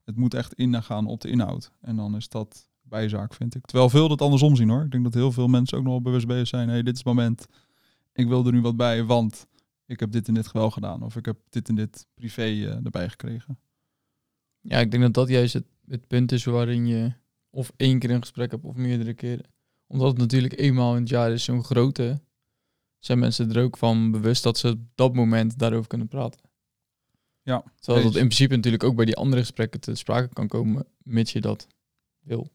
Het 0.06 0.16
moet 0.16 0.34
echt 0.34 0.54
ingaan 0.54 1.08
op 1.08 1.22
de 1.22 1.30
inhoud. 1.30 1.72
En 1.82 1.96
dan 1.96 2.16
is 2.16 2.30
dat 2.30 2.70
bijzaak, 2.90 3.34
vind 3.34 3.56
ik. 3.56 3.66
Terwijl 3.66 3.90
veel 3.90 4.08
dat 4.08 4.22
andersom 4.22 4.56
zien 4.56 4.70
hoor. 4.70 4.84
Ik 4.84 4.92
denk 4.92 5.04
dat 5.04 5.14
heel 5.14 5.32
veel 5.32 5.48
mensen 5.48 5.78
ook 5.78 5.84
nog 5.84 5.94
wel 5.94 6.02
bewust 6.02 6.28
bezig 6.28 6.48
zijn. 6.48 6.70
hey, 6.70 6.84
dit 6.84 6.94
is 6.94 6.98
het 6.98 7.08
moment. 7.08 7.46
Ik 8.14 8.28
wil 8.28 8.46
er 8.46 8.54
nu 8.54 8.62
wat 8.62 8.78
bij, 8.78 9.04
want 9.04 9.48
ik 9.86 10.00
heb 10.00 10.12
dit 10.12 10.28
en 10.28 10.34
dit 10.34 10.52
wel 10.52 10.72
gedaan. 10.72 11.04
Of 11.04 11.16
ik 11.16 11.26
heb 11.26 11.38
dit 11.50 11.70
en 11.70 11.76
dit 11.76 12.08
privé 12.14 12.48
uh, 12.48 12.86
erbij 12.86 13.10
gekregen. 13.10 13.60
Ja, 14.62 14.80
ik 14.80 14.92
denk 14.92 15.04
dat 15.04 15.14
dat 15.14 15.30
juist 15.30 15.54
het, 15.54 15.66
het 15.88 16.08
punt 16.08 16.32
is 16.32 16.44
waarin 16.44 16.88
je 16.88 17.14
of 17.50 17.72
één 17.78 18.00
keer 18.00 18.12
een 18.12 18.22
gesprek 18.22 18.52
hebt 18.52 18.64
of 18.64 18.76
meerdere 18.76 19.14
keren. 19.14 19.46
Omdat 19.88 20.08
het 20.08 20.18
natuurlijk 20.18 20.60
eenmaal 20.60 20.96
in 20.96 21.02
het 21.02 21.10
jaar 21.10 21.32
is 21.32 21.44
zo'n 21.44 21.64
grote, 21.64 22.22
zijn 23.00 23.20
mensen 23.20 23.52
er 23.52 23.64
ook 23.64 23.78
van 23.78 24.12
bewust 24.12 24.44
dat 24.44 24.58
ze 24.58 24.68
op 24.68 24.80
dat 24.96 25.14
moment 25.14 25.60
daarover 25.60 25.88
kunnen 25.88 26.08
praten. 26.08 26.42
Ja. 27.42 27.64
Terwijl 27.80 28.06
dat 28.06 28.16
in 28.16 28.26
principe 28.26 28.56
natuurlijk 28.56 28.84
ook 28.84 28.96
bij 28.96 29.06
die 29.06 29.16
andere 29.16 29.42
gesprekken 29.42 29.80
te 29.80 29.96
sprake 29.96 30.34
kan 30.34 30.48
komen, 30.48 30.86
mits 31.04 31.32
je 31.32 31.42
dat 31.42 31.68
wil. 32.20 32.52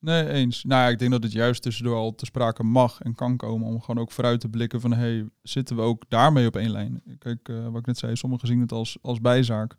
Nee, 0.00 0.28
eens. 0.28 0.64
Nou 0.64 0.82
ja, 0.82 0.88
ik 0.88 0.98
denk 0.98 1.10
dat 1.10 1.22
het 1.22 1.32
juist 1.32 1.62
tussendoor 1.62 1.96
al 1.96 2.14
te 2.14 2.24
sprake 2.24 2.62
mag 2.62 3.00
en 3.00 3.14
kan 3.14 3.36
komen 3.36 3.66
om 3.66 3.80
gewoon 3.80 4.02
ook 4.02 4.12
vooruit 4.12 4.40
te 4.40 4.48
blikken 4.48 4.80
van 4.80 4.92
hey, 4.92 5.28
zitten 5.42 5.76
we 5.76 5.82
ook 5.82 6.04
daarmee 6.08 6.46
op 6.46 6.56
één 6.56 6.70
lijn? 6.70 7.02
Kijk, 7.18 7.48
uh, 7.48 7.68
wat 7.68 7.80
ik 7.80 7.86
net 7.86 7.98
zei, 7.98 8.16
sommigen 8.16 8.48
zien 8.48 8.60
het 8.60 8.72
als, 8.72 8.98
als 9.02 9.20
bijzaak. 9.20 9.76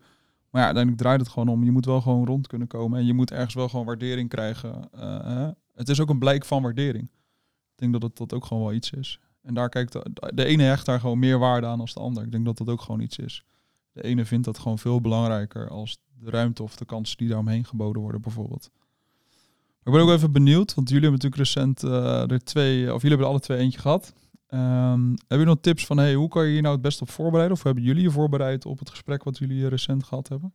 Maar 0.49 0.61
ja, 0.61 0.65
uiteindelijk 0.65 1.03
draait 1.03 1.19
het 1.19 1.29
gewoon 1.29 1.47
om. 1.47 1.63
Je 1.63 1.71
moet 1.71 1.85
wel 1.85 2.01
gewoon 2.01 2.25
rond 2.25 2.47
kunnen 2.47 2.67
komen 2.67 2.99
en 2.99 3.05
je 3.05 3.13
moet 3.13 3.31
ergens 3.31 3.53
wel 3.53 3.69
gewoon 3.69 3.85
waardering 3.85 4.29
krijgen. 4.29 4.89
Uh, 4.95 5.49
het 5.75 5.89
is 5.89 5.99
ook 5.99 6.09
een 6.09 6.19
blijk 6.19 6.45
van 6.45 6.61
waardering. 6.61 7.03
Ik 7.71 7.75
denk 7.75 7.91
dat 7.91 8.01
het 8.01 8.17
dat 8.17 8.33
ook 8.33 8.45
gewoon 8.45 8.63
wel 8.63 8.73
iets 8.73 8.91
is. 8.91 9.19
En 9.41 9.53
daar 9.53 9.69
kijkt 9.69 9.91
de, 9.91 10.31
de 10.33 10.45
ene 10.45 10.63
hecht 10.63 10.85
daar 10.85 10.99
gewoon 10.99 11.19
meer 11.19 11.39
waarde 11.39 11.67
aan 11.67 11.77
dan 11.77 11.87
de 11.93 11.99
ander. 11.99 12.23
Ik 12.23 12.31
denk 12.31 12.45
dat 12.45 12.57
dat 12.57 12.69
ook 12.69 12.81
gewoon 12.81 12.99
iets 12.99 13.17
is. 13.17 13.43
De 13.91 14.03
ene 14.03 14.25
vindt 14.25 14.45
dat 14.45 14.59
gewoon 14.59 14.79
veel 14.79 15.01
belangrijker 15.01 15.69
als 15.69 15.99
de 16.19 16.29
ruimte 16.29 16.63
of 16.63 16.75
de 16.75 16.85
kansen 16.85 17.17
die 17.17 17.27
daaromheen 17.27 17.65
geboden 17.65 18.01
worden, 18.01 18.21
bijvoorbeeld. 18.21 18.71
Ik 19.83 19.91
ben 19.91 20.01
ook 20.01 20.09
even 20.09 20.31
benieuwd, 20.31 20.73
want 20.73 20.89
jullie 20.89 21.09
hebben 21.09 21.21
natuurlijk 21.21 21.53
recent 21.55 21.83
uh, 21.83 22.31
er 22.31 22.43
twee, 22.43 22.93
of 22.93 23.01
jullie 23.01 23.17
hebben 23.17 23.25
er 23.25 23.31
alle 23.31 23.39
twee 23.39 23.57
eentje 23.57 23.79
gehad. 23.79 24.13
Um, 24.49 25.13
heb 25.27 25.39
je 25.39 25.45
nog 25.45 25.57
tips 25.61 25.85
van 25.85 25.97
hey, 25.97 26.13
hoe 26.13 26.27
kan 26.27 26.45
je 26.45 26.51
hier 26.51 26.61
nou 26.61 26.73
het 26.73 26.83
best 26.83 27.01
op 27.01 27.09
voorbereiden? 27.09 27.57
Of 27.57 27.63
hebben 27.63 27.83
jullie 27.83 28.01
je 28.01 28.11
voorbereid 28.11 28.65
op 28.65 28.79
het 28.79 28.89
gesprek 28.89 29.23
wat 29.23 29.37
jullie 29.37 29.67
recent 29.67 30.03
gehad 30.03 30.27
hebben? 30.27 30.53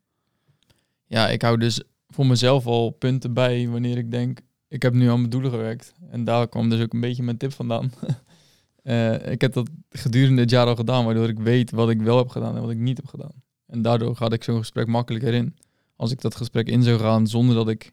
Ja, 1.07 1.29
ik 1.29 1.43
hou 1.43 1.59
dus 1.59 1.83
voor 2.09 2.27
mezelf 2.27 2.67
al 2.67 2.91
punten 2.91 3.33
bij 3.33 3.69
wanneer 3.69 3.99
ik 3.99 4.11
denk, 4.11 4.41
ik 4.69 4.83
heb 4.83 4.95
nu 4.95 5.09
aan 5.09 5.19
mijn 5.19 5.31
doelen 5.31 5.51
gewerkt. 5.51 5.95
En 6.11 6.25
daar 6.25 6.49
kwam 6.49 6.69
dus 6.69 6.81
ook 6.81 6.93
een 6.93 7.01
beetje 7.01 7.23
mijn 7.23 7.37
tip 7.37 7.53
vandaan. 7.53 7.93
uh, 8.83 9.27
ik 9.33 9.41
heb 9.41 9.53
dat 9.53 9.71
gedurende 9.91 10.41
het 10.41 10.51
jaar 10.51 10.67
al 10.67 10.77
gedaan, 10.77 11.05
waardoor 11.05 11.29
ik 11.29 11.39
weet 11.39 11.71
wat 11.71 11.91
ik 11.91 12.01
wel 12.01 12.19
heb 12.19 12.29
gedaan 12.29 12.55
en 12.55 12.61
wat 12.61 12.71
ik 12.71 12.79
niet 12.79 12.97
heb 12.97 13.07
gedaan. 13.07 13.43
En 13.67 13.83
daardoor 13.83 14.17
ga 14.17 14.31
ik 14.31 14.45
zo'n 14.45 14.59
gesprek 14.59 14.87
makkelijker 14.87 15.35
in. 15.35 15.57
Als 15.97 16.11
ik 16.11 16.21
dat 16.21 16.35
gesprek 16.35 16.69
in 16.69 16.83
zou 16.83 16.99
gaan 16.99 17.27
zonder 17.27 17.55
dat 17.55 17.69
ik 17.69 17.93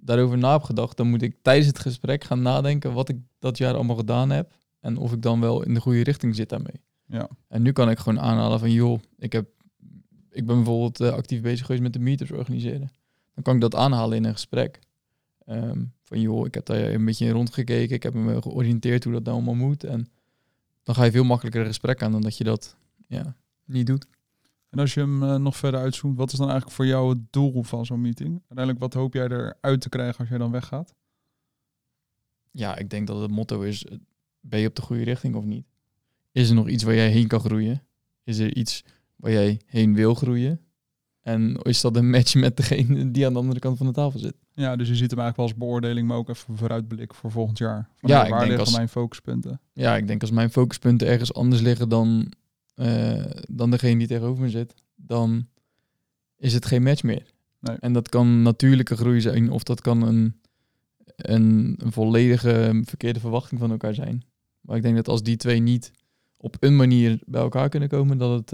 daarover 0.00 0.38
na 0.38 0.52
heb 0.52 0.62
gedacht, 0.62 0.96
dan 0.96 1.08
moet 1.08 1.22
ik 1.22 1.36
tijdens 1.42 1.66
het 1.66 1.78
gesprek 1.78 2.24
gaan 2.24 2.42
nadenken 2.42 2.92
wat 2.92 3.08
ik 3.08 3.16
dat 3.38 3.58
jaar 3.58 3.74
allemaal 3.74 3.96
gedaan 3.96 4.30
heb. 4.30 4.56
En 4.80 4.96
of 4.96 5.12
ik 5.12 5.22
dan 5.22 5.40
wel 5.40 5.62
in 5.62 5.74
de 5.74 5.80
goede 5.80 6.02
richting 6.02 6.36
zit 6.36 6.48
daarmee. 6.48 6.80
Ja. 7.06 7.28
En 7.48 7.62
nu 7.62 7.72
kan 7.72 7.90
ik 7.90 7.98
gewoon 7.98 8.20
aanhalen 8.20 8.58
van, 8.58 8.72
joh, 8.72 9.00
ik, 9.18 9.32
heb, 9.32 9.48
ik 10.30 10.46
ben 10.46 10.56
bijvoorbeeld 10.56 11.00
uh, 11.00 11.12
actief 11.12 11.40
bezig 11.40 11.66
geweest 11.66 11.82
met 11.82 11.92
de 11.92 11.98
meters 11.98 12.32
organiseren. 12.32 12.90
Dan 13.34 13.42
kan 13.42 13.54
ik 13.54 13.60
dat 13.60 13.74
aanhalen 13.74 14.16
in 14.16 14.24
een 14.24 14.32
gesprek. 14.32 14.78
Um, 15.46 15.92
van, 16.02 16.20
joh, 16.20 16.46
ik 16.46 16.54
heb 16.54 16.66
daar 16.66 16.92
een 16.92 17.04
beetje 17.04 17.30
rondgekeken. 17.30 17.94
Ik 17.94 18.02
heb 18.02 18.14
me 18.14 18.42
georiënteerd 18.42 19.04
hoe 19.04 19.12
dat 19.12 19.24
nou 19.24 19.36
allemaal 19.36 19.54
moet. 19.54 19.84
En 19.84 20.08
dan 20.82 20.94
ga 20.94 21.04
je 21.04 21.10
veel 21.10 21.24
makkelijker 21.24 21.60
een 21.60 21.66
gesprek 21.66 22.02
aan 22.02 22.12
dan 22.12 22.20
dat 22.20 22.36
je 22.36 22.44
dat 22.44 22.76
ja, 23.06 23.34
niet 23.64 23.86
doet. 23.86 24.06
En 24.70 24.78
als 24.78 24.94
je 24.94 25.00
hem 25.00 25.22
uh, 25.22 25.34
nog 25.36 25.56
verder 25.56 25.80
uitzoomt, 25.80 26.16
wat 26.16 26.32
is 26.32 26.38
dan 26.38 26.48
eigenlijk 26.48 26.76
voor 26.76 26.86
jou 26.86 27.08
het 27.08 27.32
doel 27.32 27.62
van 27.62 27.86
zo'n 27.86 28.00
meeting? 28.00 28.30
Uiteindelijk, 28.30 28.78
wat 28.78 28.94
hoop 28.94 29.14
jij 29.14 29.28
eruit 29.28 29.80
te 29.80 29.88
krijgen 29.88 30.18
als 30.18 30.28
jij 30.28 30.38
dan 30.38 30.50
weggaat? 30.50 30.94
Ja, 32.50 32.76
ik 32.76 32.90
denk 32.90 33.06
dat 33.06 33.20
het 33.20 33.30
motto 33.30 33.60
is, 33.60 33.84
ben 34.40 34.60
je 34.60 34.68
op 34.68 34.74
de 34.74 34.82
goede 34.82 35.02
richting 35.04 35.34
of 35.34 35.44
niet? 35.44 35.66
Is 36.32 36.48
er 36.48 36.54
nog 36.54 36.68
iets 36.68 36.82
waar 36.82 36.94
jij 36.94 37.10
heen 37.10 37.26
kan 37.26 37.40
groeien? 37.40 37.82
Is 38.24 38.38
er 38.38 38.56
iets 38.56 38.84
waar 39.16 39.32
jij 39.32 39.60
heen 39.66 39.94
wil 39.94 40.14
groeien? 40.14 40.60
En 41.20 41.56
is 41.62 41.80
dat 41.80 41.96
een 41.96 42.10
match 42.10 42.34
met 42.34 42.56
degene 42.56 43.10
die 43.10 43.26
aan 43.26 43.32
de 43.32 43.38
andere 43.38 43.60
kant 43.60 43.76
van 43.76 43.86
de 43.86 43.92
tafel 43.92 44.18
zit? 44.18 44.34
Ja, 44.52 44.76
dus 44.76 44.88
je 44.88 44.96
ziet 44.96 45.10
hem 45.10 45.20
eigenlijk 45.20 45.36
wel 45.36 45.46
als 45.46 45.54
beoordeling, 45.54 46.08
maar 46.08 46.16
ook 46.16 46.28
even 46.28 46.56
vooruitblik 46.56 47.14
voor 47.14 47.30
volgend 47.30 47.58
jaar. 47.58 47.88
Van 47.94 48.10
ja, 48.10 48.28
waar 48.28 48.40
liggen 48.40 48.58
als, 48.58 48.76
mijn 48.76 48.88
focuspunten? 48.88 49.60
Ja, 49.72 49.96
ik 49.96 50.06
denk 50.06 50.20
als 50.20 50.30
mijn 50.30 50.50
focuspunten 50.50 51.08
ergens 51.08 51.34
anders 51.34 51.60
liggen 51.60 51.88
dan, 51.88 52.32
uh, 52.78 53.24
dan 53.48 53.70
degene 53.70 53.98
die 53.98 54.06
tegenover 54.06 54.42
me 54.42 54.50
zit, 54.50 54.74
dan 54.94 55.46
is 56.36 56.54
het 56.54 56.66
geen 56.66 56.82
match 56.82 57.02
meer. 57.02 57.26
Nee. 57.60 57.76
En 57.76 57.92
dat 57.92 58.08
kan 58.08 58.42
natuurlijke 58.42 58.96
groei 58.96 59.20
zijn, 59.20 59.50
of 59.50 59.62
dat 59.62 59.80
kan 59.80 60.02
een, 60.02 60.40
een, 61.16 61.74
een 61.78 61.92
volledige 61.92 62.80
verkeerde 62.84 63.20
verwachting 63.20 63.60
van 63.60 63.70
elkaar 63.70 63.94
zijn. 63.94 64.22
Maar 64.60 64.76
ik 64.76 64.82
denk 64.82 64.96
dat 64.96 65.08
als 65.08 65.22
die 65.22 65.36
twee 65.36 65.60
niet 65.60 65.92
op 66.36 66.56
een 66.60 66.76
manier 66.76 67.20
bij 67.26 67.40
elkaar 67.40 67.68
kunnen 67.68 67.88
komen, 67.88 68.18
dat 68.18 68.52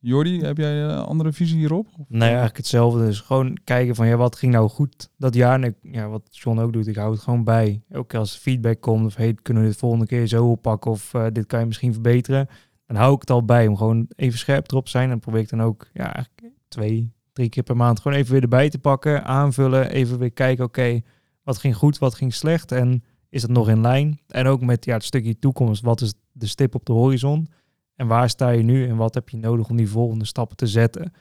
Jordi, 0.00 0.40
heb 0.40 0.56
jij 0.56 0.82
een 0.82 1.04
andere 1.04 1.32
visie 1.32 1.58
hierop? 1.58 1.88
Nee, 2.08 2.28
eigenlijk 2.28 2.56
hetzelfde. 2.56 3.04
Dus 3.04 3.20
gewoon 3.20 3.58
kijken 3.64 3.94
van 3.94 4.06
ja, 4.06 4.16
wat 4.16 4.36
ging 4.36 4.52
nou 4.52 4.68
goed 4.68 5.10
dat 5.16 5.34
jaar. 5.34 5.62
En 5.62 5.76
ja, 5.82 6.08
wat 6.08 6.22
John 6.30 6.58
ook 6.58 6.72
doet, 6.72 6.86
ik 6.86 6.96
hou 6.96 7.12
het 7.12 7.20
gewoon 7.20 7.44
bij. 7.44 7.82
Ook 7.90 8.14
als 8.14 8.36
feedback 8.36 8.80
komt 8.80 9.06
of 9.06 9.16
hey, 9.16 9.34
kunnen 9.42 9.62
we 9.62 9.68
dit 9.68 9.78
volgende 9.78 10.06
keer 10.06 10.26
zo 10.26 10.50
oppakken 10.50 10.90
of 10.90 11.14
uh, 11.14 11.26
dit 11.32 11.46
kan 11.46 11.60
je 11.60 11.66
misschien 11.66 11.92
verbeteren. 11.92 12.48
Dan 12.86 12.96
hou 12.96 13.14
ik 13.14 13.20
het 13.20 13.30
al 13.30 13.44
bij 13.44 13.66
om 13.66 13.76
gewoon 13.76 14.08
even 14.16 14.38
scherp 14.38 14.70
erop 14.70 14.84
te 14.84 14.90
zijn. 14.90 15.10
En 15.10 15.18
probeer 15.18 15.40
ik 15.40 15.48
dan 15.48 15.62
ook 15.62 15.86
ja, 15.92 16.26
twee, 16.68 17.12
drie 17.32 17.48
keer 17.48 17.62
per 17.62 17.76
maand 17.76 18.00
gewoon 18.00 18.18
even 18.18 18.32
weer 18.32 18.42
erbij 18.42 18.70
te 18.70 18.78
pakken, 18.78 19.24
aanvullen, 19.24 19.90
even 19.90 20.18
weer 20.18 20.32
kijken, 20.32 20.64
oké, 20.64 21.00
wat 21.42 21.58
ging 21.58 21.76
goed, 21.76 21.98
wat 21.98 22.14
ging 22.14 22.34
slecht 22.34 22.72
en 22.72 23.04
is 23.28 23.42
het 23.42 23.50
nog 23.50 23.68
in 23.68 23.80
lijn? 23.80 24.20
En 24.28 24.46
ook 24.46 24.60
met 24.60 24.84
ja, 24.84 24.94
het 24.94 25.04
stukje 25.04 25.38
toekomst, 25.38 25.82
wat 25.82 26.00
is 26.00 26.14
de 26.32 26.46
stip 26.46 26.74
op 26.74 26.86
de 26.86 26.92
horizon? 26.92 27.48
En 27.98 28.06
waar 28.06 28.28
sta 28.28 28.48
je 28.48 28.62
nu 28.62 28.88
en 28.88 28.96
wat 28.96 29.14
heb 29.14 29.28
je 29.28 29.36
nodig 29.36 29.68
om 29.68 29.76
die 29.76 29.88
volgende 29.88 30.24
stappen 30.24 30.56
te 30.56 30.66
zetten? 30.66 31.12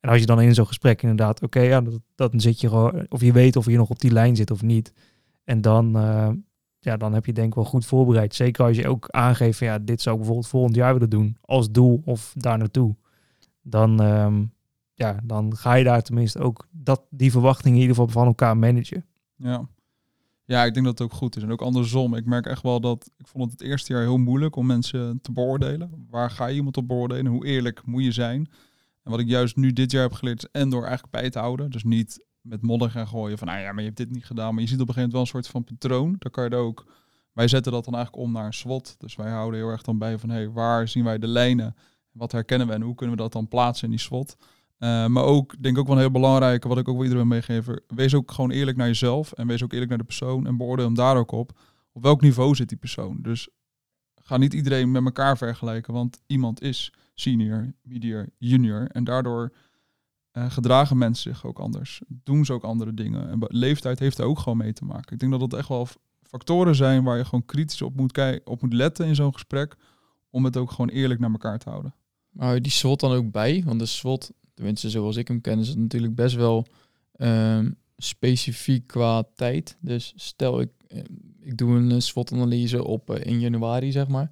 En 0.00 0.10
als 0.10 0.20
je 0.20 0.26
dan 0.26 0.40
in 0.40 0.54
zo'n 0.54 0.66
gesprek 0.66 1.02
inderdaad, 1.02 1.42
oké, 1.42 1.60
ja, 1.60 1.80
dat, 1.80 2.00
dan 2.14 2.40
zit 2.40 2.60
je 2.60 2.68
gewoon, 2.68 3.06
of 3.08 3.20
je 3.20 3.32
weet 3.32 3.56
of 3.56 3.66
je 3.66 3.76
nog 3.76 3.90
op 3.90 4.00
die 4.00 4.10
lijn 4.10 4.36
zit 4.36 4.50
of 4.50 4.62
niet. 4.62 4.92
En 5.44 5.60
dan, 5.60 5.96
eh, 5.96 6.28
ja, 6.78 6.96
dan 6.96 7.14
heb 7.14 7.26
je 7.26 7.32
denk 7.32 7.48
ik 7.48 7.54
wel 7.54 7.64
goed 7.64 7.86
voorbereid. 7.86 8.34
Zeker 8.34 8.64
als 8.64 8.76
je 8.76 8.88
ook 8.88 9.08
aangeeft 9.10 9.58
van 9.58 9.66
ja, 9.66 9.78
dit 9.78 10.00
zou 10.00 10.14
ik 10.14 10.20
bijvoorbeeld 10.20 10.50
volgend 10.50 10.74
jaar 10.74 10.92
willen 10.92 11.10
doen 11.10 11.36
als 11.40 11.70
doel 11.70 12.02
of 12.04 12.34
daar 12.36 12.58
naartoe. 12.58 12.96
Dan, 13.62 14.02
ehm, 14.02 14.44
ja, 14.94 15.20
dan 15.24 15.56
ga 15.56 15.74
je 15.74 15.84
daar 15.84 16.02
tenminste 16.02 16.38
ook 16.38 16.66
dat, 16.70 17.02
die 17.10 17.30
verwachtingen 17.30 17.74
in 17.74 17.80
ieder 17.80 17.96
geval 17.96 18.12
van 18.12 18.26
elkaar 18.26 18.56
managen. 18.56 19.04
Ja. 19.36 19.68
Ja, 20.46 20.64
ik 20.64 20.74
denk 20.74 20.86
dat 20.86 20.98
het 20.98 21.08
ook 21.08 21.16
goed 21.16 21.36
is. 21.36 21.42
En 21.42 21.52
ook 21.52 21.62
andersom. 21.62 22.14
Ik 22.14 22.26
merk 22.26 22.46
echt 22.46 22.62
wel 22.62 22.80
dat 22.80 23.10
ik 23.16 23.26
vond 23.26 23.50
het 23.50 23.60
het 23.60 23.68
eerste 23.68 23.92
jaar 23.92 24.02
heel 24.02 24.16
moeilijk 24.16 24.56
om 24.56 24.66
mensen 24.66 25.20
te 25.20 25.32
beoordelen. 25.32 26.06
Waar 26.10 26.30
ga 26.30 26.46
je 26.46 26.54
iemand 26.54 26.76
op 26.76 26.88
beoordelen? 26.88 27.26
Hoe 27.26 27.46
eerlijk 27.46 27.86
moet 27.86 28.04
je 28.04 28.12
zijn? 28.12 28.48
En 29.02 29.10
wat 29.10 29.20
ik 29.20 29.28
juist 29.28 29.56
nu 29.56 29.72
dit 29.72 29.90
jaar 29.90 30.02
heb 30.02 30.12
geleerd 30.12 30.42
is 30.42 30.48
en 30.52 30.70
door 30.70 30.82
eigenlijk 30.82 31.12
bij 31.12 31.30
te 31.30 31.38
houden. 31.38 31.70
Dus 31.70 31.84
niet 31.84 32.26
met 32.40 32.62
modder 32.62 32.90
gaan 32.90 33.08
gooien 33.08 33.38
van, 33.38 33.46
nou 33.46 33.60
ja, 33.60 33.66
maar 33.72 33.80
je 33.80 33.84
hebt 33.84 33.96
dit 33.96 34.10
niet 34.10 34.26
gedaan. 34.26 34.54
Maar 34.54 34.62
je 34.62 34.68
ziet 34.68 34.80
op 34.80 34.88
een 34.88 34.94
gegeven 34.94 35.10
moment 35.14 35.32
wel 35.32 35.40
een 35.40 35.44
soort 35.44 35.64
van 35.66 35.76
patroon. 35.76 36.16
Daar 36.18 36.30
kan 36.30 36.44
je 36.44 36.50
er 36.50 36.56
ook... 36.56 36.86
Wij 37.32 37.48
zetten 37.48 37.72
dat 37.72 37.84
dan 37.84 37.94
eigenlijk 37.94 38.24
om 38.24 38.32
naar 38.32 38.46
een 38.46 38.52
SWOT. 38.52 38.94
Dus 38.98 39.16
wij 39.16 39.30
houden 39.30 39.60
heel 39.60 39.68
erg 39.68 39.82
dan 39.82 39.98
bij 39.98 40.18
van, 40.18 40.28
hé, 40.28 40.36
hey, 40.36 40.50
waar 40.50 40.88
zien 40.88 41.04
wij 41.04 41.18
de 41.18 41.26
lijnen? 41.26 41.76
Wat 42.10 42.32
herkennen 42.32 42.66
we 42.66 42.72
en 42.72 42.82
hoe 42.82 42.94
kunnen 42.94 43.16
we 43.16 43.22
dat 43.22 43.32
dan 43.32 43.48
plaatsen 43.48 43.84
in 43.84 43.90
die 43.90 44.00
SWOT? 44.00 44.36
Uh, 44.78 45.06
maar 45.06 45.24
ook, 45.24 45.62
denk 45.62 45.78
ook 45.78 45.86
wel 45.86 45.94
een 45.94 46.02
heel 46.02 46.10
belangrijke, 46.10 46.68
wat 46.68 46.78
ik 46.78 46.88
ook 46.88 46.94
wel 46.94 47.04
iedereen 47.04 47.28
meegeven. 47.28 47.82
Wees 47.86 48.14
ook 48.14 48.30
gewoon 48.30 48.50
eerlijk 48.50 48.76
naar 48.76 48.86
jezelf 48.86 49.32
en 49.32 49.46
wees 49.46 49.62
ook 49.62 49.72
eerlijk 49.72 49.90
naar 49.90 49.98
de 49.98 50.04
persoon 50.04 50.46
en 50.46 50.56
beoordeel 50.56 50.84
hem 50.84 50.94
daar 50.94 51.16
ook 51.16 51.32
op. 51.32 51.58
Op 51.92 52.02
welk 52.02 52.20
niveau 52.20 52.54
zit 52.54 52.68
die 52.68 52.78
persoon? 52.78 53.18
Dus 53.22 53.48
ga 54.14 54.36
niet 54.36 54.54
iedereen 54.54 54.90
met 54.90 55.04
elkaar 55.04 55.36
vergelijken, 55.36 55.92
want 55.92 56.22
iemand 56.26 56.62
is 56.62 56.92
senior, 57.14 57.74
medior, 57.82 58.28
junior. 58.38 58.86
En 58.86 59.04
daardoor 59.04 59.52
uh, 60.32 60.50
gedragen 60.50 60.98
mensen 60.98 61.34
zich 61.34 61.46
ook 61.46 61.58
anders. 61.58 62.02
Doen 62.08 62.44
ze 62.44 62.52
ook 62.52 62.64
andere 62.64 62.94
dingen. 62.94 63.30
En 63.30 63.38
leeftijd 63.48 63.98
heeft 63.98 64.18
er 64.18 64.24
ook 64.24 64.38
gewoon 64.38 64.58
mee 64.58 64.72
te 64.72 64.84
maken. 64.84 65.12
Ik 65.12 65.18
denk 65.18 65.32
dat 65.32 65.40
dat 65.40 65.58
echt 65.58 65.68
wel 65.68 65.88
factoren 66.22 66.74
zijn 66.74 67.04
waar 67.04 67.16
je 67.16 67.24
gewoon 67.24 67.44
kritisch 67.44 67.82
op 67.82 67.96
moet, 67.96 68.40
op 68.44 68.62
moet 68.62 68.72
letten 68.72 69.06
in 69.06 69.14
zo'n 69.14 69.32
gesprek. 69.32 69.76
Om 70.30 70.44
het 70.44 70.56
ook 70.56 70.70
gewoon 70.70 70.88
eerlijk 70.88 71.20
naar 71.20 71.30
elkaar 71.30 71.58
te 71.58 71.70
houden. 71.70 71.94
Maar 72.30 72.62
die 72.62 72.72
SWOT 72.72 73.00
dan 73.00 73.12
ook 73.12 73.30
bij? 73.30 73.62
Want 73.64 73.78
de 73.78 73.86
SWOT 73.86 74.32
tenminste 74.54 74.90
zoals 74.90 75.16
ik 75.16 75.28
hem 75.28 75.40
ken, 75.40 75.58
is 75.58 75.68
het 75.68 75.78
natuurlijk 75.78 76.14
best 76.14 76.34
wel 76.34 76.66
um, 77.16 77.76
specifiek 77.96 78.86
qua 78.86 79.24
tijd. 79.34 79.76
Dus 79.80 80.12
stel 80.16 80.60
ik, 80.60 80.70
eh, 80.88 80.98
ik 81.40 81.56
doe 81.56 81.76
een 81.76 82.02
SWOT-analyse 82.02 82.84
op 82.84 83.10
uh, 83.10 83.24
in 83.24 83.40
januari, 83.40 83.92
zeg 83.92 84.08
maar. 84.08 84.30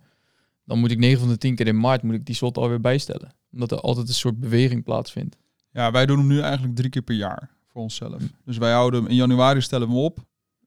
Dan 0.64 0.78
moet 0.78 0.90
ik 0.90 0.98
9 0.98 1.18
van 1.18 1.28
de 1.28 1.38
10 1.38 1.54
keer 1.54 1.66
in 1.66 1.80
maart 1.80 2.02
moet 2.02 2.14
ik 2.14 2.26
die 2.26 2.34
SWOT 2.34 2.58
alweer 2.58 2.80
bijstellen. 2.80 3.34
Omdat 3.52 3.70
er 3.70 3.80
altijd 3.80 4.08
een 4.08 4.14
soort 4.14 4.40
beweging 4.40 4.84
plaatsvindt. 4.84 5.36
Ja, 5.70 5.90
wij 5.90 6.06
doen 6.06 6.18
hem 6.18 6.26
nu 6.26 6.40
eigenlijk 6.40 6.76
drie 6.76 6.90
keer 6.90 7.02
per 7.02 7.14
jaar 7.14 7.50
voor 7.66 7.82
onszelf. 7.82 8.18
Hm. 8.18 8.26
Dus 8.44 8.58
wij 8.58 8.72
houden 8.72 9.02
hem 9.02 9.10
in 9.10 9.16
januari 9.16 9.60
stellen 9.60 9.88
we 9.88 9.94
hem 9.94 10.02
op. 10.02 10.18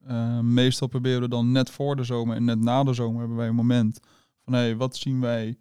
Uh, 0.07 0.39
meestal 0.39 0.87
proberen 0.87 1.21
we 1.21 1.27
dan 1.27 1.51
net 1.51 1.69
voor 1.69 1.95
de 1.95 2.03
zomer 2.03 2.35
en 2.35 2.43
net 2.43 2.59
na 2.59 2.83
de 2.83 2.93
zomer 2.93 3.19
hebben 3.19 3.37
wij 3.37 3.47
een 3.47 3.55
moment 3.55 3.99
van 4.43 4.53
hé, 4.53 4.59
hey, 4.59 4.75
wat 4.75 4.95
zien 4.95 5.21
wij 5.21 5.57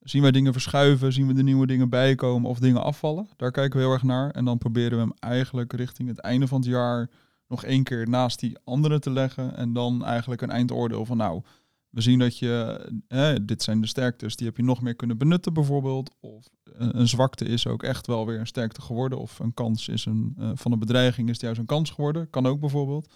Zien 0.00 0.22
wij 0.22 0.30
dingen 0.30 0.52
verschuiven? 0.52 1.12
Zien 1.12 1.26
we 1.26 1.32
de 1.32 1.42
nieuwe 1.42 1.66
dingen 1.66 1.88
bijkomen 1.88 2.50
of 2.50 2.58
dingen 2.58 2.82
afvallen? 2.82 3.28
Daar 3.36 3.50
kijken 3.50 3.78
we 3.78 3.84
heel 3.84 3.92
erg 3.92 4.02
naar. 4.02 4.30
En 4.30 4.44
dan 4.44 4.58
proberen 4.58 4.98
we 4.98 5.04
hem 5.04 5.12
eigenlijk 5.18 5.72
richting 5.72 6.08
het 6.08 6.18
einde 6.18 6.46
van 6.46 6.60
het 6.60 6.68
jaar 6.68 7.10
nog 7.48 7.64
één 7.64 7.82
keer 7.82 8.08
naast 8.08 8.40
die 8.40 8.58
andere 8.64 8.98
te 8.98 9.10
leggen. 9.10 9.56
En 9.56 9.72
dan 9.72 10.04
eigenlijk 10.04 10.42
een 10.42 10.50
eindoordeel 10.50 11.04
van 11.04 11.16
nou, 11.16 11.42
we 11.90 12.00
zien 12.00 12.18
dat 12.18 12.38
je, 12.38 13.42
dit 13.42 13.62
zijn 13.62 13.80
de 13.80 13.86
sterktes, 13.86 14.36
die 14.36 14.46
heb 14.46 14.56
je 14.56 14.62
nog 14.62 14.82
meer 14.82 14.94
kunnen 14.94 15.18
benutten 15.18 15.52
bijvoorbeeld. 15.52 16.14
Of 16.20 16.48
een, 16.64 17.08
zwakte 17.08 17.44
is 17.44 17.66
ook 17.66 17.82
echt 17.82 18.06
wel 18.06 18.26
weer 18.26 18.38
een 18.38 18.46
sterkte 18.46 18.80
geworden. 18.80 19.18
Of 19.18 19.38
een 19.38 19.54
kans 19.54 19.88
is 19.88 20.04
een, 20.04 20.36
uh, 20.38 20.50
van 20.54 20.72
een 20.72 20.78
bedreiging 20.78 21.26
is 21.28 21.32
het 21.32 21.42
juist 21.42 21.60
een 21.60 21.66
kans 21.66 21.90
geworden. 21.90 22.30
Kan 22.30 22.46
ook 22.46 22.60
bijvoorbeeld. 22.60 23.12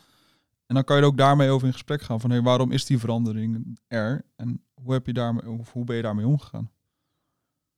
En 0.67 0.75
dan 0.75 0.85
kan 0.85 0.97
je 0.97 1.03
er 1.03 1.09
ook 1.09 1.17
daarmee 1.17 1.51
over 1.51 1.67
in 1.67 1.73
gesprek 1.73 2.03
gaan 2.03 2.21
van 2.21 2.31
hey, 2.31 2.43
waarom 2.43 2.73
is 2.73 2.85
die 2.85 2.99
verandering 2.99 3.79
er? 3.87 4.25
En 4.37 4.63
hoe, 4.75 4.93
heb 4.93 5.07
je 5.07 5.13
daarmee, 5.13 5.51
of 5.51 5.73
hoe 5.73 5.85
ben 5.85 5.97
je 5.97 6.03
daarmee 6.03 6.27
omgegaan? 6.27 6.71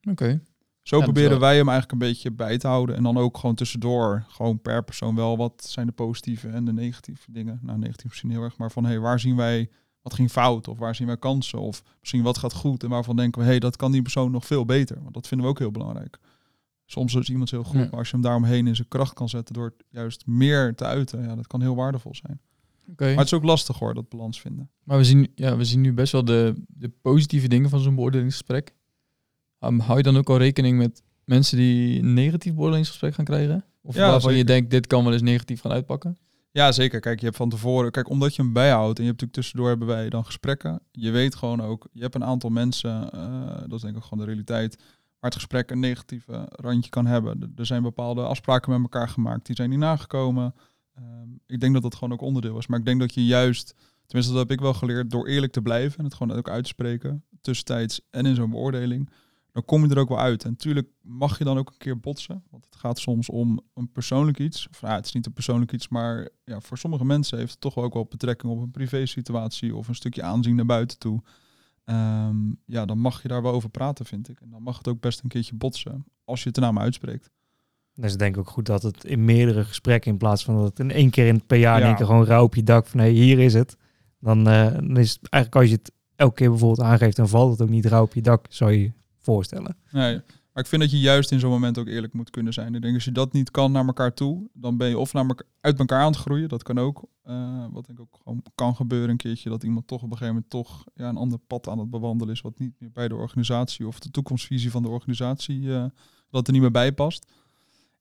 Oké. 0.06 0.40
Zo 0.82 1.00
proberen 1.00 1.40
wij 1.40 1.56
hem 1.56 1.68
eigenlijk 1.68 1.92
een 1.92 2.08
beetje 2.08 2.30
bij 2.30 2.58
te 2.58 2.66
houden. 2.66 2.96
En 2.96 3.02
dan 3.02 3.16
ook 3.16 3.38
gewoon 3.38 3.54
tussendoor, 3.54 4.24
gewoon 4.28 4.60
per 4.60 4.84
persoon 4.84 5.14
wel, 5.14 5.36
wat 5.36 5.64
zijn 5.68 5.86
de 5.86 5.92
positieve 5.92 6.48
en 6.48 6.64
de 6.64 6.72
negatieve 6.72 7.32
dingen. 7.32 7.58
Nou, 7.62 7.78
negatief 7.78 8.04
misschien 8.04 8.30
heel 8.30 8.42
erg, 8.42 8.56
maar 8.56 8.70
van 8.70 8.84
hey, 8.84 8.98
waar 8.98 9.20
zien 9.20 9.36
wij, 9.36 9.70
wat 10.02 10.14
ging 10.14 10.30
fout? 10.30 10.68
Of 10.68 10.78
waar 10.78 10.94
zien 10.94 11.06
wij 11.06 11.16
kansen? 11.16 11.58
Of 11.58 11.82
misschien 12.00 12.22
wat 12.22 12.38
gaat 12.38 12.52
goed 12.52 12.82
en 12.82 12.88
waarvan 12.88 13.16
denken 13.16 13.40
we, 13.40 13.46
hey, 13.46 13.58
dat 13.58 13.76
kan 13.76 13.92
die 13.92 14.02
persoon 14.02 14.30
nog 14.30 14.46
veel 14.46 14.64
beter. 14.64 15.02
Want 15.02 15.14
dat 15.14 15.28
vinden 15.28 15.46
we 15.46 15.52
ook 15.52 15.58
heel 15.58 15.70
belangrijk. 15.70 16.18
Soms 16.84 17.14
is 17.14 17.28
iemand 17.28 17.50
heel 17.50 17.64
goed, 17.64 17.90
maar 17.90 17.98
als 17.98 18.08
je 18.08 18.14
hem 18.14 18.22
daaromheen 18.22 18.66
in 18.66 18.76
zijn 18.76 18.88
kracht 18.88 19.14
kan 19.14 19.28
zetten 19.28 19.54
door 19.54 19.74
juist 19.88 20.26
meer 20.26 20.74
te 20.74 20.84
uiten, 20.84 21.22
ja, 21.22 21.34
dat 21.34 21.46
kan 21.46 21.60
heel 21.60 21.76
waardevol 21.76 22.14
zijn. 22.14 22.40
Okay. 22.90 23.08
Maar 23.08 23.16
het 23.16 23.26
is 23.26 23.34
ook 23.34 23.44
lastig 23.44 23.78
hoor, 23.78 23.94
dat 23.94 24.08
balans 24.08 24.40
vinden. 24.40 24.70
Maar 24.84 24.96
we 24.96 25.04
zien, 25.04 25.32
ja, 25.34 25.56
we 25.56 25.64
zien 25.64 25.80
nu 25.80 25.92
best 25.92 26.12
wel 26.12 26.24
de, 26.24 26.54
de 26.66 26.88
positieve 26.88 27.48
dingen 27.48 27.70
van 27.70 27.80
zo'n 27.80 27.94
beoordelingsgesprek. 27.94 28.74
Um, 29.60 29.80
hou 29.80 29.96
je 29.96 30.02
dan 30.02 30.16
ook 30.16 30.30
al 30.30 30.36
rekening 30.36 30.78
met 30.78 31.02
mensen 31.24 31.56
die 31.56 31.98
een 31.98 32.14
negatief 32.14 32.54
beoordelingsgesprek 32.54 33.14
gaan 33.14 33.24
krijgen? 33.24 33.64
Of 33.82 33.94
ja, 33.94 34.10
waarvan 34.10 34.34
je 34.34 34.44
denkt, 34.44 34.70
dit 34.70 34.86
kan 34.86 35.04
wel 35.04 35.12
eens 35.12 35.22
negatief 35.22 35.60
gaan 35.60 35.72
uitpakken? 35.72 36.16
Ja, 36.50 36.72
zeker. 36.72 37.00
Kijk, 37.00 37.18
je 37.18 37.24
hebt 37.24 37.36
van 37.36 37.48
tevoren, 37.48 37.90
kijk, 37.90 38.08
omdat 38.08 38.34
je 38.34 38.42
hem 38.42 38.52
bijhoudt 38.52 38.98
en 38.98 39.04
je 39.04 39.10
hebt 39.10 39.20
natuurlijk 39.20 39.32
tussendoor 39.32 39.68
hebben 39.68 39.86
wij 39.86 40.08
dan 40.08 40.24
gesprekken. 40.24 40.80
Je 40.92 41.10
weet 41.10 41.34
gewoon 41.34 41.60
ook, 41.60 41.88
je 41.92 42.02
hebt 42.02 42.14
een 42.14 42.24
aantal 42.24 42.50
mensen, 42.50 43.10
uh, 43.14 43.46
dat 43.46 43.72
is 43.72 43.80
denk 43.80 43.96
ik 43.96 44.02
gewoon 44.02 44.18
de 44.24 44.30
realiteit, 44.30 44.76
waar 44.76 45.30
het 45.30 45.34
gesprek 45.34 45.70
een 45.70 45.80
negatieve 45.80 46.48
randje 46.50 46.90
kan 46.90 47.06
hebben. 47.06 47.52
Er 47.56 47.66
zijn 47.66 47.82
bepaalde 47.82 48.22
afspraken 48.22 48.70
met 48.70 48.80
elkaar 48.80 49.08
gemaakt, 49.08 49.46
die 49.46 49.56
zijn 49.56 49.70
niet 49.70 49.78
nagekomen. 49.78 50.54
Um, 50.98 51.40
ik 51.46 51.60
denk 51.60 51.72
dat 51.72 51.82
dat 51.82 51.94
gewoon 51.94 52.12
ook 52.12 52.20
onderdeel 52.20 52.58
is. 52.58 52.66
Maar 52.66 52.78
ik 52.78 52.84
denk 52.84 53.00
dat 53.00 53.14
je 53.14 53.26
juist, 53.26 53.74
tenminste 54.06 54.32
dat 54.32 54.42
heb 54.48 54.58
ik 54.58 54.60
wel 54.60 54.74
geleerd, 54.74 55.10
door 55.10 55.28
eerlijk 55.28 55.52
te 55.52 55.62
blijven 55.62 55.98
en 55.98 56.04
het 56.04 56.14
gewoon 56.14 56.36
ook 56.36 56.48
uitspreken, 56.48 57.24
tussentijds 57.40 58.00
en 58.10 58.26
in 58.26 58.34
zo'n 58.34 58.50
beoordeling, 58.50 59.10
dan 59.56 59.64
kom 59.64 59.84
je 59.84 59.90
er 59.90 59.98
ook 59.98 60.08
wel 60.08 60.20
uit. 60.20 60.44
En 60.44 60.50
natuurlijk 60.50 60.88
mag 61.00 61.38
je 61.38 61.44
dan 61.44 61.58
ook 61.58 61.68
een 61.68 61.78
keer 61.78 62.00
botsen. 62.00 62.42
Want 62.50 62.64
het 62.64 62.76
gaat 62.76 62.98
soms 62.98 63.30
om 63.30 63.60
een 63.74 63.92
persoonlijk 63.92 64.38
iets. 64.38 64.68
Of, 64.68 64.80
het 64.80 65.06
is 65.06 65.12
niet 65.12 65.26
een 65.26 65.32
persoonlijk 65.32 65.72
iets, 65.72 65.88
maar 65.88 66.28
ja, 66.44 66.60
voor 66.60 66.78
sommige 66.78 67.04
mensen 67.04 67.38
heeft 67.38 67.50
het 67.50 67.60
toch 67.60 67.76
ook 67.76 67.94
wel 67.94 68.04
betrekking 68.04 68.52
op 68.52 68.62
een 68.62 68.70
privé 68.70 69.06
situatie 69.06 69.74
of 69.74 69.88
een 69.88 69.94
stukje 69.94 70.22
aanzien 70.22 70.56
naar 70.56 70.66
buiten 70.66 70.98
toe. 70.98 71.22
Ehm, 71.84 72.36
ja, 72.64 72.84
dan 72.84 72.98
mag 72.98 73.22
je 73.22 73.28
daar 73.28 73.42
wel 73.42 73.52
over 73.52 73.68
praten, 73.68 74.06
vind 74.06 74.28
ik. 74.28 74.40
En 74.40 74.50
dan 74.50 74.62
mag 74.62 74.78
het 74.78 74.88
ook 74.88 75.00
best 75.00 75.22
een 75.22 75.28
keertje 75.28 75.54
botsen, 75.54 76.04
als 76.24 76.42
je 76.42 76.48
het 76.48 76.58
naam 76.58 76.78
uitspreekt. 76.78 77.30
Dus 77.94 78.16
denk 78.16 78.34
ik 78.34 78.40
ook 78.40 78.50
goed 78.50 78.66
dat 78.66 78.82
het 78.82 79.04
in 79.04 79.24
meerdere 79.24 79.64
gesprekken, 79.64 80.10
in 80.10 80.18
plaats 80.18 80.44
van 80.44 80.54
dat 80.54 80.64
het 80.64 80.78
in 80.78 80.90
één 80.90 81.10
keer 81.10 81.26
in 81.26 81.46
per 81.46 81.58
jaar 81.58 81.80
in 81.80 81.86
één 81.86 81.96
keer 81.96 82.06
gewoon 82.06 82.24
rauw 82.24 82.44
op 82.44 82.54
je 82.54 82.62
dak 82.62 82.86
van 82.86 83.00
hé, 83.00 83.08
hier 83.08 83.38
is 83.38 83.54
het. 83.54 83.76
Dan, 84.18 84.38
uh, 84.48 84.72
dan 84.72 84.96
is 84.96 85.12
het 85.12 85.28
eigenlijk 85.30 85.62
als 85.62 85.70
je 85.70 85.76
het 85.82 85.92
elke 86.16 86.34
keer 86.34 86.50
bijvoorbeeld 86.50 86.88
aangeeft, 86.88 87.16
dan 87.16 87.28
valt 87.28 87.50
het 87.50 87.62
ook 87.62 87.68
niet 87.68 87.86
rauw 87.86 88.02
op 88.02 88.14
je 88.14 88.22
dak, 88.22 88.46
zou 88.48 88.72
je 88.72 88.92
voorstellen. 89.26 89.76
Nee, 89.90 90.20
maar 90.52 90.64
ik 90.64 90.70
vind 90.70 90.82
dat 90.82 90.90
je 90.90 91.00
juist 91.00 91.32
in 91.32 91.40
zo'n 91.40 91.50
moment 91.50 91.78
ook 91.78 91.86
eerlijk 91.86 92.12
moet 92.12 92.30
kunnen 92.30 92.52
zijn. 92.52 92.74
Ik 92.74 92.82
denk 92.82 92.94
als 92.94 93.04
je 93.04 93.12
dat 93.12 93.32
niet 93.32 93.50
kan 93.50 93.72
naar 93.72 93.86
elkaar 93.86 94.14
toe, 94.14 94.48
dan 94.52 94.76
ben 94.76 94.88
je 94.88 94.98
of 94.98 95.12
naar 95.12 95.26
uit 95.60 95.78
elkaar 95.78 96.00
aan 96.00 96.12
het 96.12 96.20
groeien. 96.20 96.48
Dat 96.48 96.62
kan 96.62 96.78
ook. 96.78 97.04
Uh, 97.24 97.66
wat 97.70 97.86
denk 97.86 97.98
ik 97.98 98.04
ook 98.04 98.20
gewoon 98.22 98.42
kan 98.54 98.76
gebeuren 98.76 99.10
een 99.10 99.16
keertje. 99.16 99.50
Dat 99.50 99.62
iemand 99.62 99.86
toch 99.86 100.02
op 100.02 100.10
een 100.10 100.16
gegeven 100.16 100.34
moment 100.34 100.50
toch 100.50 100.84
ja, 100.94 101.08
een 101.08 101.16
ander 101.16 101.38
pad 101.38 101.68
aan 101.68 101.78
het 101.78 101.90
bewandelen 101.90 102.34
is. 102.34 102.40
Wat 102.40 102.58
niet 102.58 102.74
meer 102.78 102.92
bij 102.92 103.08
de 103.08 103.14
organisatie 103.14 103.86
of 103.86 103.98
de 103.98 104.10
toekomstvisie 104.10 104.70
van 104.70 104.82
de 104.82 104.88
organisatie, 104.88 105.60
uh, 105.60 105.84
dat 106.30 106.46
er 106.46 106.52
niet 106.52 106.62
meer 106.62 106.70
bij 106.70 106.92
past. 106.92 107.32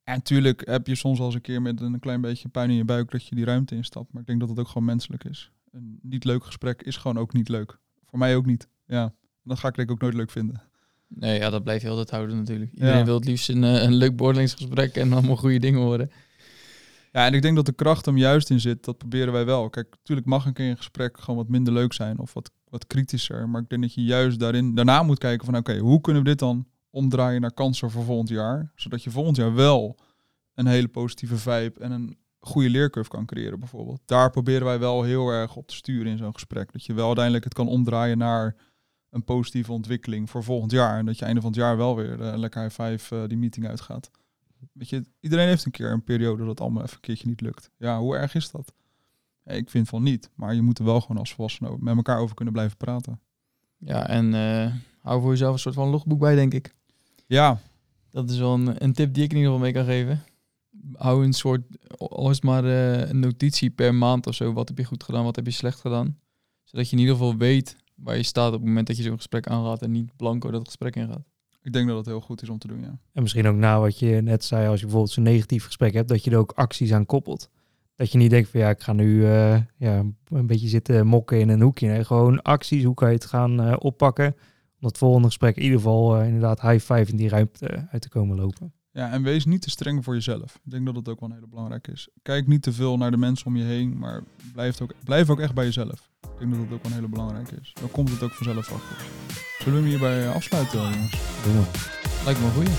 En 0.04 0.14
natuurlijk 0.14 0.68
heb 0.68 0.88
je 0.88 0.96
soms 0.96 1.18
wel 1.18 1.28
eens 1.28 1.36
een 1.36 1.42
keer 1.42 1.62
met 1.62 1.82
een 1.82 2.00
klein 2.00 2.22
beetje 2.22 2.50
pijn 2.50 2.70
in 2.70 2.76
je 2.76 2.86
buik 2.86 3.12
dat 3.12 3.28
je 3.28 3.36
die 3.36 3.46
ruimte 3.46 3.76
instapt. 3.76 4.12
Maar 4.12 4.22
ik 4.22 4.28
denk 4.28 4.40
dat 4.40 4.50
het 4.50 4.60
ook 4.60 4.68
gewoon 4.68 4.86
menselijk 4.86 5.24
is. 5.24 5.52
Een 5.72 6.00
niet 6.02 6.24
leuk 6.24 6.44
gesprek 6.44 6.82
is 6.82 6.98
gewoon 6.98 7.18
ook 7.18 7.34
niet 7.34 7.50
leuk. 7.50 7.80
Voor 8.06 8.20
mij 8.20 8.36
ook 8.36 8.46
niet. 8.46 8.68
Ja, 8.86 9.14
dat 9.44 9.60
ga 9.60 9.68
ik 9.68 9.76
denk 9.76 9.88
ik 9.88 9.94
ook 9.94 10.02
nooit 10.02 10.14
leuk 10.14 10.32
vinden. 10.32 10.62
Nee, 11.08 11.40
ja, 11.40 11.50
dat 11.50 11.64
blijf 11.64 11.82
je 11.82 11.90
altijd 11.90 12.10
houden 12.10 12.38
natuurlijk. 12.38 12.72
Iedereen 12.74 13.06
wil 13.06 13.16
het 13.16 13.26
liefst 13.26 13.50
een, 13.50 13.64
eh, 13.64 13.82
een 13.82 13.94
leuk 13.94 14.16
beoordelingsgesprek 14.16 14.96
en 14.96 15.14
allemaal 15.14 15.36
goede 15.36 15.60
dingen 15.60 15.82
horen. 15.82 16.12
Ja, 17.12 17.26
en 17.26 17.34
ik 17.34 17.42
denk 17.42 17.56
dat 17.56 17.66
de 17.66 17.74
kracht 17.74 18.06
hem 18.06 18.18
juist 18.18 18.50
in 18.50 18.60
zit. 18.60 18.84
Dat 18.84 18.98
proberen 18.98 19.34
wij 19.34 19.46
wel. 19.46 19.70
Kijk, 19.70 19.90
natuurlijk 19.90 20.28
mag 20.28 20.46
een 20.46 20.54
keer 20.54 20.70
een 20.70 20.78
gesprek 20.78 21.20
gewoon 21.20 21.36
wat 21.36 21.50
minder 21.50 21.74
leuk 21.74 21.94
zijn 21.94 22.20
of 22.20 22.34
wat, 22.34 22.52
wat 22.70 22.88
kritischer. 22.88 23.50
Maar 23.50 23.62
ik 23.62 23.70
denk 23.70 23.82
dat 23.82 23.94
je 23.94 24.04
juist 24.04 24.40
daarin 24.40 24.76
daarna 24.76 25.04
moet 25.04 25.18
kijken 25.18 25.46
van 25.46 25.58
oké, 25.58 25.78
hoe 25.78 26.02
kunnen 26.02 26.24
we 26.24 26.30
dit 26.30 26.40
dan 26.40 26.68
omdraaien 26.90 27.42
naar 27.42 27.54
kansen 27.54 27.92
voor 27.92 28.04
volgend 28.04 28.30
jaar? 28.30 28.72
Zodat 28.76 29.04
je 29.04 29.10
volgend 29.10 29.38
jaar 29.38 29.54
wel 29.54 29.98
een 30.54 30.68
hele 30.68 30.88
positieve 30.88 31.38
vibe 31.38 31.80
en 31.80 31.92
een 31.92 32.18
goede 32.40 32.70
leercurve 32.70 33.10
kan 33.10 33.26
creëren 33.26 33.60
bijvoorbeeld. 33.60 34.02
Daar 34.06 34.30
proberen 34.30 34.66
wij 34.66 34.80
wel 34.80 35.04
heel 35.04 35.30
erg 35.30 35.56
op 35.56 35.68
te 35.68 35.76
sturen 35.76 36.12
in 36.12 36.18
zo'n 36.18 36.34
gesprek. 36.34 36.72
Dat 36.72 36.86
je 36.86 36.94
wel 36.94 37.06
uiteindelijk 37.06 37.44
het 37.44 37.54
kan 37.54 37.68
omdraaien 37.68 38.18
naar 38.18 38.56
een 39.16 39.24
positieve 39.24 39.72
ontwikkeling 39.72 40.30
voor 40.30 40.44
volgend 40.44 40.72
jaar. 40.72 40.98
En 40.98 41.06
dat 41.06 41.20
je 41.20 41.26
einde 41.26 41.42
van 41.42 41.50
het 41.50 41.60
jaar 41.60 41.78
wel 41.78 41.96
weer 41.96 42.20
uh, 42.20 42.38
lekker 42.38 42.62
high 42.62 42.82
five 42.82 43.16
uh, 43.16 43.28
die 43.28 43.38
meeting 43.38 43.68
uitgaat. 43.68 44.12
Weet 44.72 44.90
je, 44.90 45.06
iedereen 45.20 45.48
heeft 45.48 45.66
een 45.66 45.72
keer 45.72 45.92
een 45.92 46.04
periode 46.04 46.46
dat 46.46 46.62
allemaal 46.62 46.84
even 46.84 46.96
een 46.96 47.02
keertje 47.02 47.28
niet 47.28 47.42
lukt. 47.42 47.72
Ja, 47.78 48.00
hoe 48.00 48.16
erg 48.16 48.36
is 48.36 48.52
dat? 48.52 48.74
ik 49.46 49.70
vind 49.70 49.90
van 49.90 50.04
niet. 50.04 50.30
Maar 50.36 50.56
je 50.56 50.62
moet 50.62 50.80
er 50.80 50.86
wel 50.86 51.02
gewoon 51.02 51.18
als 51.18 51.34
volwassenen 51.34 51.84
met 51.84 51.96
elkaar 51.96 52.20
over 52.20 52.36
kunnen 52.36 52.54
blijven 52.54 52.78
praten. 52.78 53.22
Ja, 53.78 54.08
en 54.08 54.34
uh, 54.34 54.74
hou 55.02 55.22
voor 55.22 55.30
jezelf 55.30 55.54
een 55.54 55.60
soort 55.60 55.76
van 55.76 55.90
logboek 55.90 56.20
bij, 56.20 56.36
denk 56.36 56.54
ik. 56.54 56.74
Ja, 57.26 57.60
Dat 58.10 58.30
is 58.30 58.38
wel 58.38 58.54
een, 58.54 58.84
een 58.84 58.94
tip 58.94 59.14
die 59.14 59.24
ik 59.24 59.32
in 59.32 59.38
ieder 59.38 59.52
geval 59.52 59.66
mee 59.66 59.74
kan 59.74 59.86
geven. 59.86 60.24
Hou 60.94 61.26
een 61.26 61.34
soort, 61.34 61.62
al 61.98 62.30
is 62.30 62.36
het 62.36 62.46
maar 62.46 62.66
eh, 62.66 63.10
een 63.10 63.20
notitie 63.20 63.70
per 63.70 63.96
maand 63.96 64.28
of 64.28 64.36
zo. 64.36 64.54
Wat 64.54 64.68
heb 64.68 64.78
je 64.78 64.84
goed 64.84 65.04
gedaan, 65.04 65.24
wat 65.24 65.36
heb 65.36 65.46
je 65.46 65.52
slecht 65.52 65.80
gedaan. 65.80 66.20
Zodat 66.64 66.90
je 66.90 66.96
in 66.96 67.02
ieder 67.02 67.16
geval 67.16 67.38
weet 67.38 67.76
waar 67.96 68.18
je 68.18 68.24
staat 68.24 68.48
op 68.48 68.54
het 68.54 68.64
moment 68.68 68.88
dat 68.88 68.98
je 68.98 69.04
zo'n 69.04 69.16
gesprek 69.16 69.48
aangaat 69.48 69.82
en 69.82 69.92
niet 69.92 70.16
blanco 70.16 70.52
dat 70.52 70.66
gesprek 70.66 70.96
ingaat. 70.96 71.24
Ik 71.62 71.74
denk 71.74 71.88
dat 71.88 71.98
het 71.98 72.06
heel 72.06 72.22
goed 72.22 72.42
is 72.42 72.50
om 72.50 72.58
te 72.58 72.68
doen, 72.68 72.82
ja. 72.82 73.00
En 73.14 73.22
misschien 73.22 73.48
ook 73.48 73.56
na 73.56 73.80
wat 73.80 74.00
je 74.00 74.22
net 74.22 74.44
zei, 74.44 74.68
als 74.68 74.80
je 74.80 74.86
bijvoorbeeld 74.86 75.14
zo'n 75.14 75.24
negatief 75.24 75.66
gesprek 75.66 75.94
hebt, 75.94 76.10
dat 76.10 76.24
je 76.24 76.32
er 76.32 76.38
ook 76.38 76.52
acties 76.52 76.94
aan 76.94 77.06
koppelt. 77.06 77.50
Dat 77.96 78.12
je 78.12 78.18
niet 78.18 78.30
denkt 78.30 78.50
van 78.50 78.60
ja, 78.60 78.70
ik 78.70 78.82
ga 78.82 78.94
nu 78.94 79.26
eh, 79.26 79.60
ja, 79.78 80.04
een 80.28 80.48
beetje 80.48 80.68
zitten 80.68 81.08
mokken 81.08 81.40
in 81.40 81.50
een 81.50 81.62
hoekje. 81.62 81.88
Nee, 81.88 82.04
gewoon 82.04 82.42
acties, 82.42 82.84
hoe 82.84 82.94
kan 82.94 83.08
je 83.10 83.16
het 83.16 83.26
gaan 83.26 83.62
eh, 83.62 83.76
oppakken. 83.80 84.36
Om 84.80 84.88
het 84.88 84.98
volgende 84.98 85.28
gesprek 85.28 85.56
in 85.56 85.64
ieder 85.64 85.78
geval 85.78 86.18
eh, 86.18 86.26
inderdaad 86.26 86.62
high 86.62 86.94
five 86.94 87.12
in 87.12 87.18
die 87.18 87.30
ruimte 87.30 87.88
uit 87.92 88.02
te 88.02 88.10
komen 88.10 88.38
lopen. 88.38 88.74
Ja, 88.96 89.12
en 89.12 89.24
wees 89.24 89.46
niet 89.46 89.62
te 89.62 89.70
streng 89.70 90.04
voor 90.04 90.14
jezelf. 90.14 90.60
Ik 90.66 90.72
denk 90.72 90.86
dat 90.86 90.96
dat 90.96 91.10
ook 91.10 91.20
wel 91.20 91.30
een 91.30 91.36
hele 91.36 91.48
belangrijke 91.48 91.92
is. 91.92 92.08
Kijk 92.22 92.48
niet 92.48 92.62
te 92.62 92.74
veel 92.74 92.98
naar 92.98 93.12
de 93.12 93.18
mensen 93.18 93.48
om 93.48 93.56
je 93.56 93.64
heen, 93.64 93.98
maar 93.98 94.24
blijf 94.54 94.82
ook, 94.82 94.94
blijf 95.04 95.30
ook 95.30 95.40
echt 95.40 95.54
bij 95.54 95.66
jezelf. 95.66 96.10
Ik 96.22 96.30
denk 96.40 96.52
dat 96.52 96.60
dat 96.60 96.72
ook 96.72 96.84
wel 96.84 96.92
een 96.92 96.98
hele 96.98 97.08
belangrijke 97.08 97.56
is. 97.62 97.74
Dan 97.80 97.92
komt 97.92 98.10
het 98.10 98.24
ook 98.24 98.32
vanzelf 98.32 98.72
achter. 98.72 98.96
Zullen 99.58 99.74
we 99.74 99.80
hem 99.80 99.90
hierbij 99.90 100.30
afsluiten, 100.30 100.80
jongens? 100.80 101.14
Lijkt 102.26 102.40
me 102.40 102.46
een 102.46 102.52
goeie. 102.52 102.70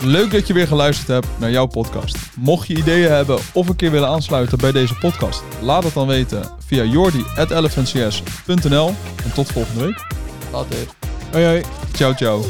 Leuk 0.00 0.30
dat 0.30 0.46
je 0.46 0.52
weer 0.52 0.66
geluisterd 0.66 1.08
hebt 1.08 1.38
naar 1.38 1.50
jouw 1.50 1.66
podcast. 1.66 2.36
Mocht 2.36 2.66
je 2.66 2.76
ideeën 2.76 3.10
hebben 3.10 3.38
of 3.54 3.68
een 3.68 3.76
keer 3.76 3.90
willen 3.90 4.08
aansluiten 4.08 4.58
bij 4.58 4.72
deze 4.72 4.94
podcast, 4.94 5.42
laat 5.62 5.84
het 5.84 5.94
dan 5.94 6.06
weten 6.06 6.50
via 6.58 6.84
jordi.elephantcs.nl. 6.84 8.88
En 9.24 9.32
tot 9.34 9.52
volgende 9.52 9.84
week. 9.84 10.06
Later. 10.52 10.86
Hoi 11.32 11.44
hoi. 11.44 11.62
Ciao, 11.92 12.14
ciao. 12.14 12.44